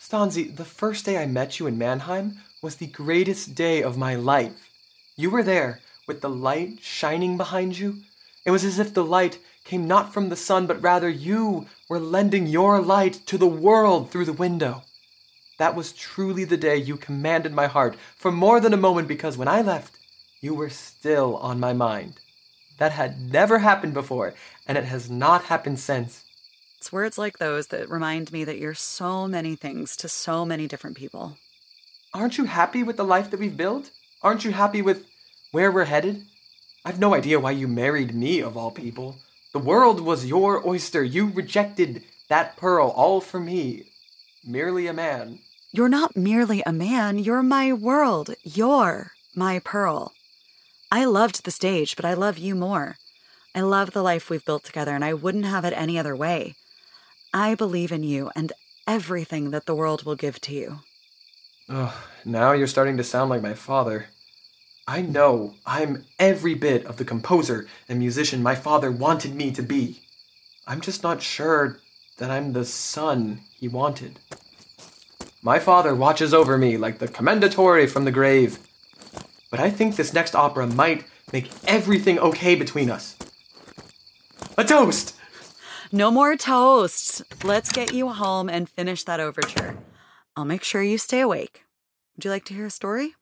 Stanzi, 0.00 0.54
the 0.54 0.64
first 0.64 1.04
day 1.04 1.18
I 1.18 1.26
met 1.26 1.60
you 1.60 1.68
in 1.68 1.78
Mannheim 1.78 2.38
was 2.62 2.76
the 2.76 2.88
greatest 2.88 3.54
day 3.54 3.80
of 3.80 3.96
my 3.96 4.16
life. 4.16 4.70
You 5.16 5.30
were 5.30 5.44
there, 5.44 5.80
with 6.06 6.20
the 6.20 6.30
light 6.30 6.78
shining 6.80 7.36
behind 7.36 7.78
you. 7.78 7.96
It 8.44 8.52
was 8.52 8.64
as 8.64 8.78
if 8.78 8.94
the 8.94 9.04
light 9.04 9.38
came 9.64 9.88
not 9.88 10.14
from 10.14 10.28
the 10.28 10.36
sun, 10.36 10.66
but 10.66 10.82
rather 10.82 11.08
you 11.08 11.66
were 11.88 11.98
lending 11.98 12.46
your 12.46 12.80
light 12.80 13.14
to 13.26 13.36
the 13.36 13.46
world 13.46 14.10
through 14.10 14.24
the 14.24 14.32
window. 14.32 14.82
That 15.58 15.74
was 15.74 15.92
truly 15.92 16.44
the 16.44 16.56
day 16.56 16.76
you 16.76 16.96
commanded 16.96 17.52
my 17.52 17.66
heart 17.66 17.96
for 18.14 18.30
more 18.30 18.60
than 18.60 18.72
a 18.72 18.78
moment 18.78 19.08
because 19.08 19.36
when 19.36 19.48
I 19.48 19.62
left, 19.62 19.96
you 20.40 20.54
were 20.54 20.70
still 20.70 21.36
on 21.38 21.58
my 21.58 21.72
mind. 21.72 22.20
That 22.78 22.92
had 22.92 23.18
never 23.32 23.58
happened 23.58 23.94
before, 23.94 24.34
and 24.66 24.76
it 24.76 24.84
has 24.84 25.10
not 25.10 25.44
happened 25.44 25.80
since. 25.80 26.24
It's 26.78 26.92
words 26.92 27.16
like 27.16 27.38
those 27.38 27.68
that 27.68 27.88
remind 27.88 28.32
me 28.32 28.44
that 28.44 28.58
you're 28.58 28.74
so 28.74 29.26
many 29.26 29.56
things 29.56 29.96
to 29.96 30.08
so 30.08 30.44
many 30.44 30.68
different 30.68 30.96
people. 30.96 31.38
Aren't 32.14 32.38
you 32.38 32.44
happy 32.44 32.82
with 32.82 32.96
the 32.96 33.04
life 33.04 33.30
that 33.30 33.40
we've 33.40 33.56
built? 33.56 33.90
Aren't 34.22 34.44
you 34.44 34.52
happy 34.52 34.82
with 34.82 35.06
where 35.56 35.72
we're 35.72 35.86
headed? 35.86 36.22
I've 36.84 36.98
no 36.98 37.14
idea 37.14 37.40
why 37.40 37.52
you 37.52 37.66
married 37.66 38.14
me, 38.14 38.40
of 38.40 38.58
all 38.58 38.70
people. 38.70 39.16
The 39.54 39.58
world 39.58 40.02
was 40.02 40.26
your 40.26 40.68
oyster. 40.68 41.02
You 41.02 41.30
rejected 41.30 42.02
that 42.28 42.58
pearl 42.58 42.90
all 42.90 43.22
for 43.22 43.40
me. 43.40 43.84
Merely 44.46 44.86
a 44.86 44.92
man. 44.92 45.38
You're 45.72 45.88
not 45.88 46.14
merely 46.14 46.62
a 46.66 46.74
man, 46.74 47.18
you're 47.18 47.42
my 47.42 47.72
world. 47.72 48.34
You're 48.42 49.12
my 49.34 49.60
pearl. 49.60 50.12
I 50.92 51.06
loved 51.06 51.46
the 51.46 51.50
stage, 51.50 51.96
but 51.96 52.04
I 52.04 52.12
love 52.12 52.36
you 52.36 52.54
more. 52.54 52.96
I 53.54 53.62
love 53.62 53.92
the 53.92 54.02
life 54.02 54.28
we've 54.28 54.44
built 54.44 54.64
together, 54.64 54.94
and 54.94 55.02
I 55.02 55.14
wouldn't 55.14 55.46
have 55.46 55.64
it 55.64 55.72
any 55.72 55.98
other 55.98 56.14
way. 56.14 56.54
I 57.32 57.54
believe 57.54 57.92
in 57.92 58.02
you 58.02 58.30
and 58.36 58.52
everything 58.86 59.52
that 59.52 59.64
the 59.64 59.74
world 59.74 60.04
will 60.04 60.16
give 60.16 60.38
to 60.42 60.52
you. 60.52 60.80
Oh, 61.70 61.98
now 62.26 62.52
you're 62.52 62.66
starting 62.66 62.98
to 62.98 63.02
sound 63.02 63.30
like 63.30 63.40
my 63.40 63.54
father. 63.54 64.08
I 64.88 65.02
know 65.02 65.54
I'm 65.66 66.04
every 66.18 66.54
bit 66.54 66.86
of 66.86 66.96
the 66.96 67.04
composer 67.04 67.66
and 67.88 67.98
musician 67.98 68.40
my 68.40 68.54
father 68.54 68.92
wanted 68.92 69.34
me 69.34 69.50
to 69.50 69.62
be. 69.62 70.02
I'm 70.64 70.80
just 70.80 71.02
not 71.02 71.22
sure 71.22 71.80
that 72.18 72.30
I'm 72.30 72.52
the 72.52 72.64
son 72.64 73.40
he 73.58 73.66
wanted. 73.66 74.20
My 75.42 75.58
father 75.58 75.92
watches 75.94 76.32
over 76.32 76.56
me 76.56 76.76
like 76.76 76.98
the 76.98 77.08
commendatore 77.08 77.88
from 77.88 78.04
the 78.04 78.12
grave. 78.12 78.60
But 79.50 79.58
I 79.58 79.70
think 79.70 79.96
this 79.96 80.14
next 80.14 80.36
opera 80.36 80.68
might 80.68 81.04
make 81.32 81.50
everything 81.66 82.20
okay 82.20 82.54
between 82.54 82.88
us. 82.88 83.16
A 84.56 84.62
toast! 84.62 85.16
No 85.90 86.12
more 86.12 86.36
toasts. 86.36 87.22
Let's 87.42 87.72
get 87.72 87.92
you 87.92 88.08
home 88.08 88.48
and 88.48 88.68
finish 88.68 89.02
that 89.04 89.20
overture. 89.20 89.76
I'll 90.36 90.44
make 90.44 90.62
sure 90.62 90.82
you 90.82 90.98
stay 90.98 91.20
awake. 91.20 91.64
Would 92.16 92.24
you 92.24 92.30
like 92.30 92.44
to 92.46 92.54
hear 92.54 92.66
a 92.66 92.70
story? 92.70 93.14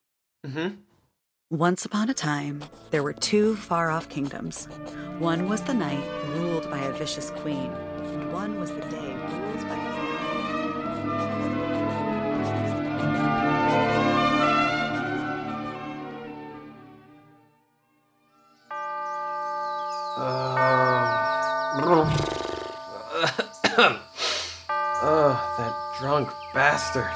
Mm-hmm. 0.47 0.77
Once 1.51 1.85
upon 1.85 2.09
a 2.09 2.15
time, 2.15 2.65
there 2.91 3.03
were 3.03 3.13
two 3.13 3.55
far 3.55 3.91
off 3.91 4.09
kingdoms. 4.09 4.65
One 5.19 5.47
was 5.47 5.61
the 5.61 5.75
night, 5.75 6.03
ruled 6.37 6.71
by 6.71 6.79
a 6.79 6.93
vicious 6.93 7.29
queen, 7.31 7.71
and 7.99 8.33
one 8.33 8.59
was 8.59 8.71
the 8.71 8.81
day, 8.81 9.15
ruled 9.15 9.69
by 9.69 9.77
a 9.77 9.95
oh, 25.03 25.39
that 25.59 25.75
drunk 26.01 26.31
bastard. 26.55 27.13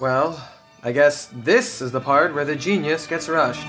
Well, 0.00 0.42
I 0.86 0.92
guess 0.92 1.30
this 1.32 1.80
is 1.80 1.92
the 1.92 2.00
part 2.00 2.34
where 2.34 2.44
the 2.44 2.54
genius 2.54 3.06
gets 3.06 3.26
rushed. 3.26 3.66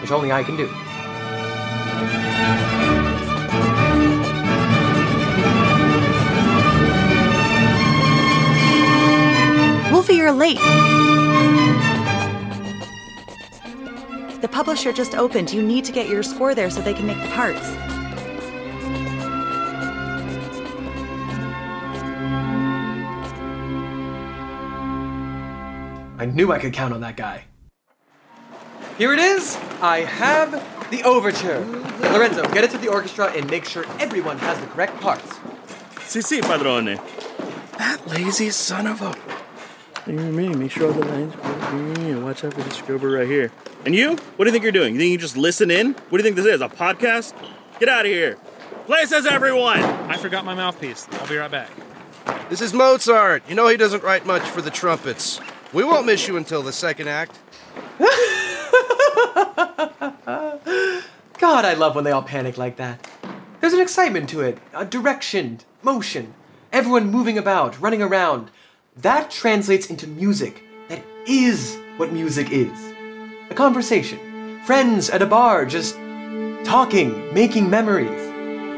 Which 0.00 0.10
only 0.10 0.32
I 0.32 0.42
can 0.42 0.56
do. 0.56 0.66
Wolfie, 9.92 10.14
you're 10.14 10.32
late. 10.32 10.56
The 14.40 14.48
publisher 14.50 14.94
just 14.94 15.14
opened. 15.14 15.52
You 15.52 15.62
need 15.62 15.84
to 15.84 15.92
get 15.92 16.08
your 16.08 16.22
score 16.22 16.54
there 16.54 16.70
so 16.70 16.80
they 16.80 16.94
can 16.94 17.06
make 17.06 17.20
the 17.20 17.28
parts. 17.34 17.87
Knew 26.34 26.52
I 26.52 26.58
could 26.58 26.72
count 26.72 26.94
on 26.94 27.00
that 27.00 27.16
guy. 27.16 27.44
Here 28.96 29.12
it 29.12 29.18
is. 29.18 29.56
I 29.80 30.00
have 30.00 30.52
the 30.90 31.02
overture. 31.04 31.60
Lorenzo, 32.12 32.42
get 32.52 32.64
it 32.64 32.70
to 32.70 32.78
the 32.78 32.88
orchestra 32.88 33.26
and 33.32 33.48
make 33.50 33.64
sure 33.64 33.84
everyone 34.00 34.38
has 34.38 34.58
the 34.60 34.66
correct 34.66 35.00
parts. 35.00 35.38
Si, 36.02 36.20
si, 36.20 36.40
padrone. 36.40 36.98
That 37.78 38.00
lazy 38.06 38.50
son 38.50 38.86
of 38.86 39.02
a. 39.02 39.14
You 40.06 40.14
know 40.14 40.32
me. 40.32 40.48
Make 40.48 40.70
sure 40.70 40.88
all 40.88 40.92
the 40.92 41.04
lines 41.04 41.34
are 41.34 41.40
correct. 41.40 41.98
Yeah, 42.00 42.18
watch 42.18 42.44
out 42.44 42.54
for 42.54 42.62
the 42.62 42.70
scrubber 42.70 43.10
right 43.10 43.28
here. 43.28 43.52
And 43.84 43.94
you? 43.94 44.16
What 44.16 44.44
do 44.44 44.44
you 44.46 44.52
think 44.52 44.62
you're 44.62 44.72
doing? 44.72 44.94
You 44.94 45.00
think 45.00 45.12
you 45.12 45.18
just 45.18 45.36
listen 45.36 45.70
in? 45.70 45.92
What 45.92 46.10
do 46.10 46.16
you 46.16 46.22
think 46.22 46.36
this 46.36 46.46
is? 46.46 46.60
A 46.60 46.68
podcast? 46.68 47.34
Get 47.78 47.88
out 47.88 48.06
of 48.06 48.10
here. 48.10 48.36
Places, 48.86 49.26
everyone! 49.26 49.82
I 49.82 50.16
forgot 50.16 50.46
my 50.46 50.54
mouthpiece. 50.54 51.06
I'll 51.12 51.28
be 51.28 51.36
right 51.36 51.50
back. 51.50 51.70
This 52.48 52.62
is 52.62 52.72
Mozart. 52.72 53.42
You 53.46 53.54
know 53.54 53.68
he 53.68 53.76
doesn't 53.76 54.02
write 54.02 54.24
much 54.24 54.42
for 54.42 54.62
the 54.62 54.70
trumpets. 54.70 55.40
We 55.72 55.84
won't 55.84 56.06
miss 56.06 56.26
you 56.26 56.38
until 56.38 56.62
the 56.62 56.72
second 56.72 57.08
act. 57.08 57.38
God, 61.38 61.64
I 61.64 61.74
love 61.74 61.94
when 61.94 62.04
they 62.04 62.10
all 62.10 62.22
panic 62.22 62.56
like 62.56 62.76
that. 62.76 63.06
There's 63.60 63.74
an 63.74 63.80
excitement 63.80 64.30
to 64.30 64.40
it, 64.40 64.58
a 64.72 64.86
direction, 64.86 65.60
motion, 65.82 66.32
everyone 66.72 67.10
moving 67.10 67.36
about, 67.36 67.78
running 67.80 68.00
around. 68.00 68.50
That 68.96 69.30
translates 69.30 69.90
into 69.90 70.06
music. 70.06 70.64
That 70.88 71.04
is 71.26 71.78
what 71.98 72.12
music 72.12 72.50
is. 72.50 72.94
A 73.50 73.54
conversation. 73.54 74.62
Friends 74.64 75.10
at 75.10 75.20
a 75.20 75.26
bar 75.26 75.66
just 75.66 75.96
talking, 76.64 77.32
making 77.34 77.68
memories. 77.68 78.22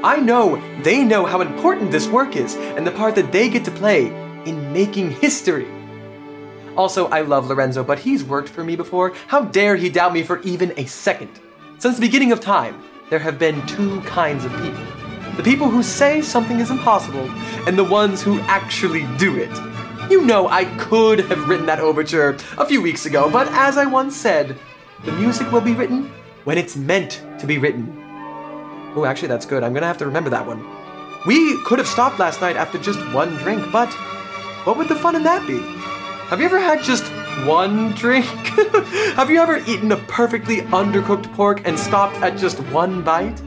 I 0.03 0.19
know 0.19 0.61
they 0.83 1.05
know 1.05 1.25
how 1.25 1.41
important 1.41 1.93
this 1.93 2.09
work 2.09 2.35
is 2.35 2.57
and 2.57 2.85
the 2.85 2.91
part 2.91 3.15
that 3.15 3.31
they 3.31 3.49
get 3.49 3.65
to 3.67 3.71
play 3.71 4.07
in 4.45 4.73
making 4.73 5.13
history. 5.13 5.69
Also, 6.81 7.09
I 7.09 7.21
love 7.21 7.47
Lorenzo, 7.47 7.85
but 7.85 7.99
he's 7.99 8.25
worked 8.25 8.49
for 8.49 8.65
me 8.65 8.75
before. 8.75 9.13
How 9.27 9.43
dare 9.43 9.77
he 9.77 9.91
doubt 9.91 10.15
me 10.15 10.23
for 10.23 10.41
even 10.41 10.73
a 10.79 10.87
second? 10.87 11.29
Since 11.77 11.97
the 11.97 12.01
beginning 12.01 12.33
of 12.33 12.41
time, 12.41 12.83
there 13.11 13.19
have 13.19 13.39
been 13.39 13.61
two 13.67 14.01
kinds 14.01 14.47
of 14.47 14.53
people 14.63 14.87
the 15.37 15.43
people 15.43 15.69
who 15.69 15.83
say 15.83 16.23
something 16.23 16.59
is 16.59 16.71
impossible, 16.71 17.31
and 17.67 17.77
the 17.77 17.85
ones 17.85 18.23
who 18.23 18.41
actually 18.41 19.07
do 19.19 19.37
it. 19.37 19.55
You 20.11 20.23
know, 20.23 20.49
I 20.49 20.65
could 20.79 21.19
have 21.31 21.51
written 21.51 21.67
that 21.67 21.81
overture 21.81 22.39
a 22.57 22.65
few 22.65 22.81
weeks 22.81 23.05
ago, 23.05 23.29
but 23.29 23.47
as 23.49 23.77
I 23.77 23.85
once 23.85 24.17
said, 24.17 24.59
the 25.05 25.13
music 25.13 25.53
will 25.53 25.61
be 25.61 25.75
written 25.75 26.11
when 26.45 26.57
it's 26.57 26.77
meant 26.77 27.23
to 27.41 27.47
be 27.47 27.59
written. 27.59 27.95
Oh, 28.97 29.05
actually, 29.07 29.29
that's 29.29 29.45
good. 29.45 29.63
I'm 29.63 29.75
gonna 29.75 29.87
have 29.87 29.99
to 29.99 30.07
remember 30.07 30.31
that 30.31 30.47
one. 30.47 30.65
We 31.27 31.63
could 31.65 31.79
have 31.79 31.89
stopped 31.89 32.19
last 32.19 32.41
night 32.41 32.57
after 32.57 32.79
just 32.79 33.01
one 33.13 33.37
drink, 33.37 33.71
but 33.71 33.93
what 34.65 34.79
would 34.79 34.89
the 34.89 34.97
fun 34.97 35.15
in 35.15 35.25
that 35.25 35.47
be? 35.47 35.80
Have 36.31 36.39
you 36.39 36.47
ever 36.47 36.61
had 36.61 36.81
just 36.85 37.03
one 37.45 37.91
drink? 37.95 38.25
Have 39.17 39.31
you 39.33 39.41
ever 39.41 39.57
eaten 39.67 39.91
a 39.91 39.97
perfectly 39.97 40.59
undercooked 40.59 41.27
pork 41.35 41.67
and 41.67 41.77
stopped 41.77 42.15
at 42.23 42.39
just 42.39 42.61
one 42.71 43.03
bite? 43.03 43.43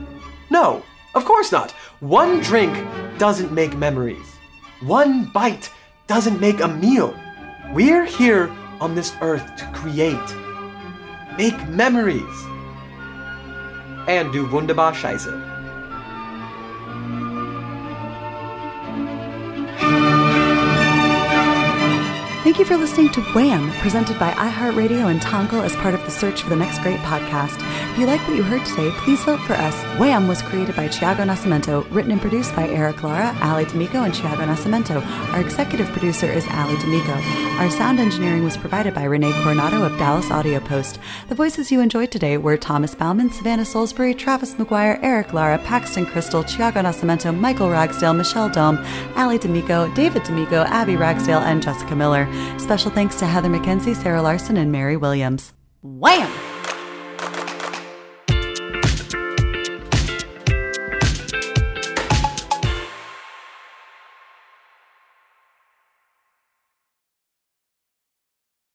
No, 0.50 0.84
of 1.15 1.24
course 1.24 1.50
not. 1.50 1.72
One 2.02 2.41
drink 2.41 2.76
doesn't 3.17 3.54
make 3.54 3.78
memories. 3.78 4.36
One 4.82 5.32
bite 5.32 5.72
doesn't 6.08 6.41
make 6.41 6.60
a 6.60 6.67
meal. 6.67 7.17
We're 7.72 8.04
here 8.04 8.54
on 8.82 8.96
this 8.96 9.13
earth 9.22 9.56
to 9.56 9.65
create, 9.72 10.36
make 11.38 11.56
memories, 11.69 12.38
and 14.10 14.34
do 14.34 14.46
wunderbar 14.52 14.91
Scheiße. 14.91 15.53
Thank 22.54 22.70
you 22.70 22.76
for 22.76 22.80
listening 22.80 23.10
to 23.13 23.34
WAM, 23.34 23.72
presented 23.80 24.20
by 24.20 24.30
iHeartRadio 24.34 25.10
and 25.10 25.20
Tongle 25.20 25.63
as 25.63 25.76
part 25.78 25.96
of 25.96 26.06
the 26.06 26.12
Search 26.12 26.44
for 26.44 26.50
the 26.50 26.56
Next 26.56 26.84
Great 26.84 27.00
podcast. 27.00 27.58
If 27.92 27.98
you 27.98 28.06
like 28.06 28.22
what 28.28 28.38
you 28.38 28.44
heard 28.44 28.63
today, 28.63 28.92
please 28.98 29.24
vote 29.24 29.39
for 29.39 29.54
us. 29.54 29.74
WAM 29.98 30.28
was 30.28 30.44
created 30.44 30.76
by 30.76 30.88
Thiago 30.88 31.26
Nascimento, 31.26 31.84
written 31.89 32.12
and 32.12 32.22
produced 32.22 32.56
by 32.56 32.68
Eric 32.68 33.02
Lara, 33.02 33.36
Allie 33.39 33.66
D'Amico, 33.66 34.04
and 34.04 34.13
Thiago 34.13 34.46
Nascimento. 34.46 35.04
Our 35.34 35.42
executive 35.42 35.88
producer 35.94 36.28
is 36.28 36.46
Allie 36.50 36.78
D'Amico. 36.78 37.13
Our 37.58 37.72
sound 37.72 38.00
engineering 38.00 38.44
was 38.44 38.56
provided 38.56 38.94
by 38.94 39.06
Renee 39.06 39.34
Coronado 39.42 39.84
of 39.84 39.98
Dallas 39.98 40.30
Audio 40.30 40.60
Post. 40.60 41.00
The 41.30 41.36
voices 41.36 41.72
you 41.72 41.82
enjoyed 41.82 42.12
today 42.12 42.38
were 42.38 42.56
Thomas 42.56 42.94
Bauman, 42.94 43.32
Savannah 43.32 43.66
Salisbury, 43.66 44.13
Travis 44.13 44.54
McGuire, 44.54 45.00
Eric 45.02 45.34
Lara, 45.34 45.58
Paxton 45.58 46.06
Crystal, 46.06 46.44
Thiago 46.44 46.84
Nascimento, 46.84 47.36
Michael 47.36 47.72
Ragsdale, 47.72 48.13
Michelle 48.13 48.50
Dome, 48.50 48.78
Allie 49.16 49.39
D'Amico, 49.39 49.92
David 49.96 50.22
D'Amico, 50.22 50.66
Abby 50.66 50.96
Ragsdale, 50.96 51.39
and 51.39 51.63
Jessica 51.63 51.96
Miller. 51.96 52.28
Special 52.58 52.91
thanks 52.91 53.17
to 53.19 53.25
Heather 53.25 53.49
McKenzie, 53.49 53.95
Sarah 53.95 54.21
Larson, 54.21 54.58
and 54.58 54.71
Mary 54.71 54.97
Williams. 54.97 55.53
WAM! 55.82 56.53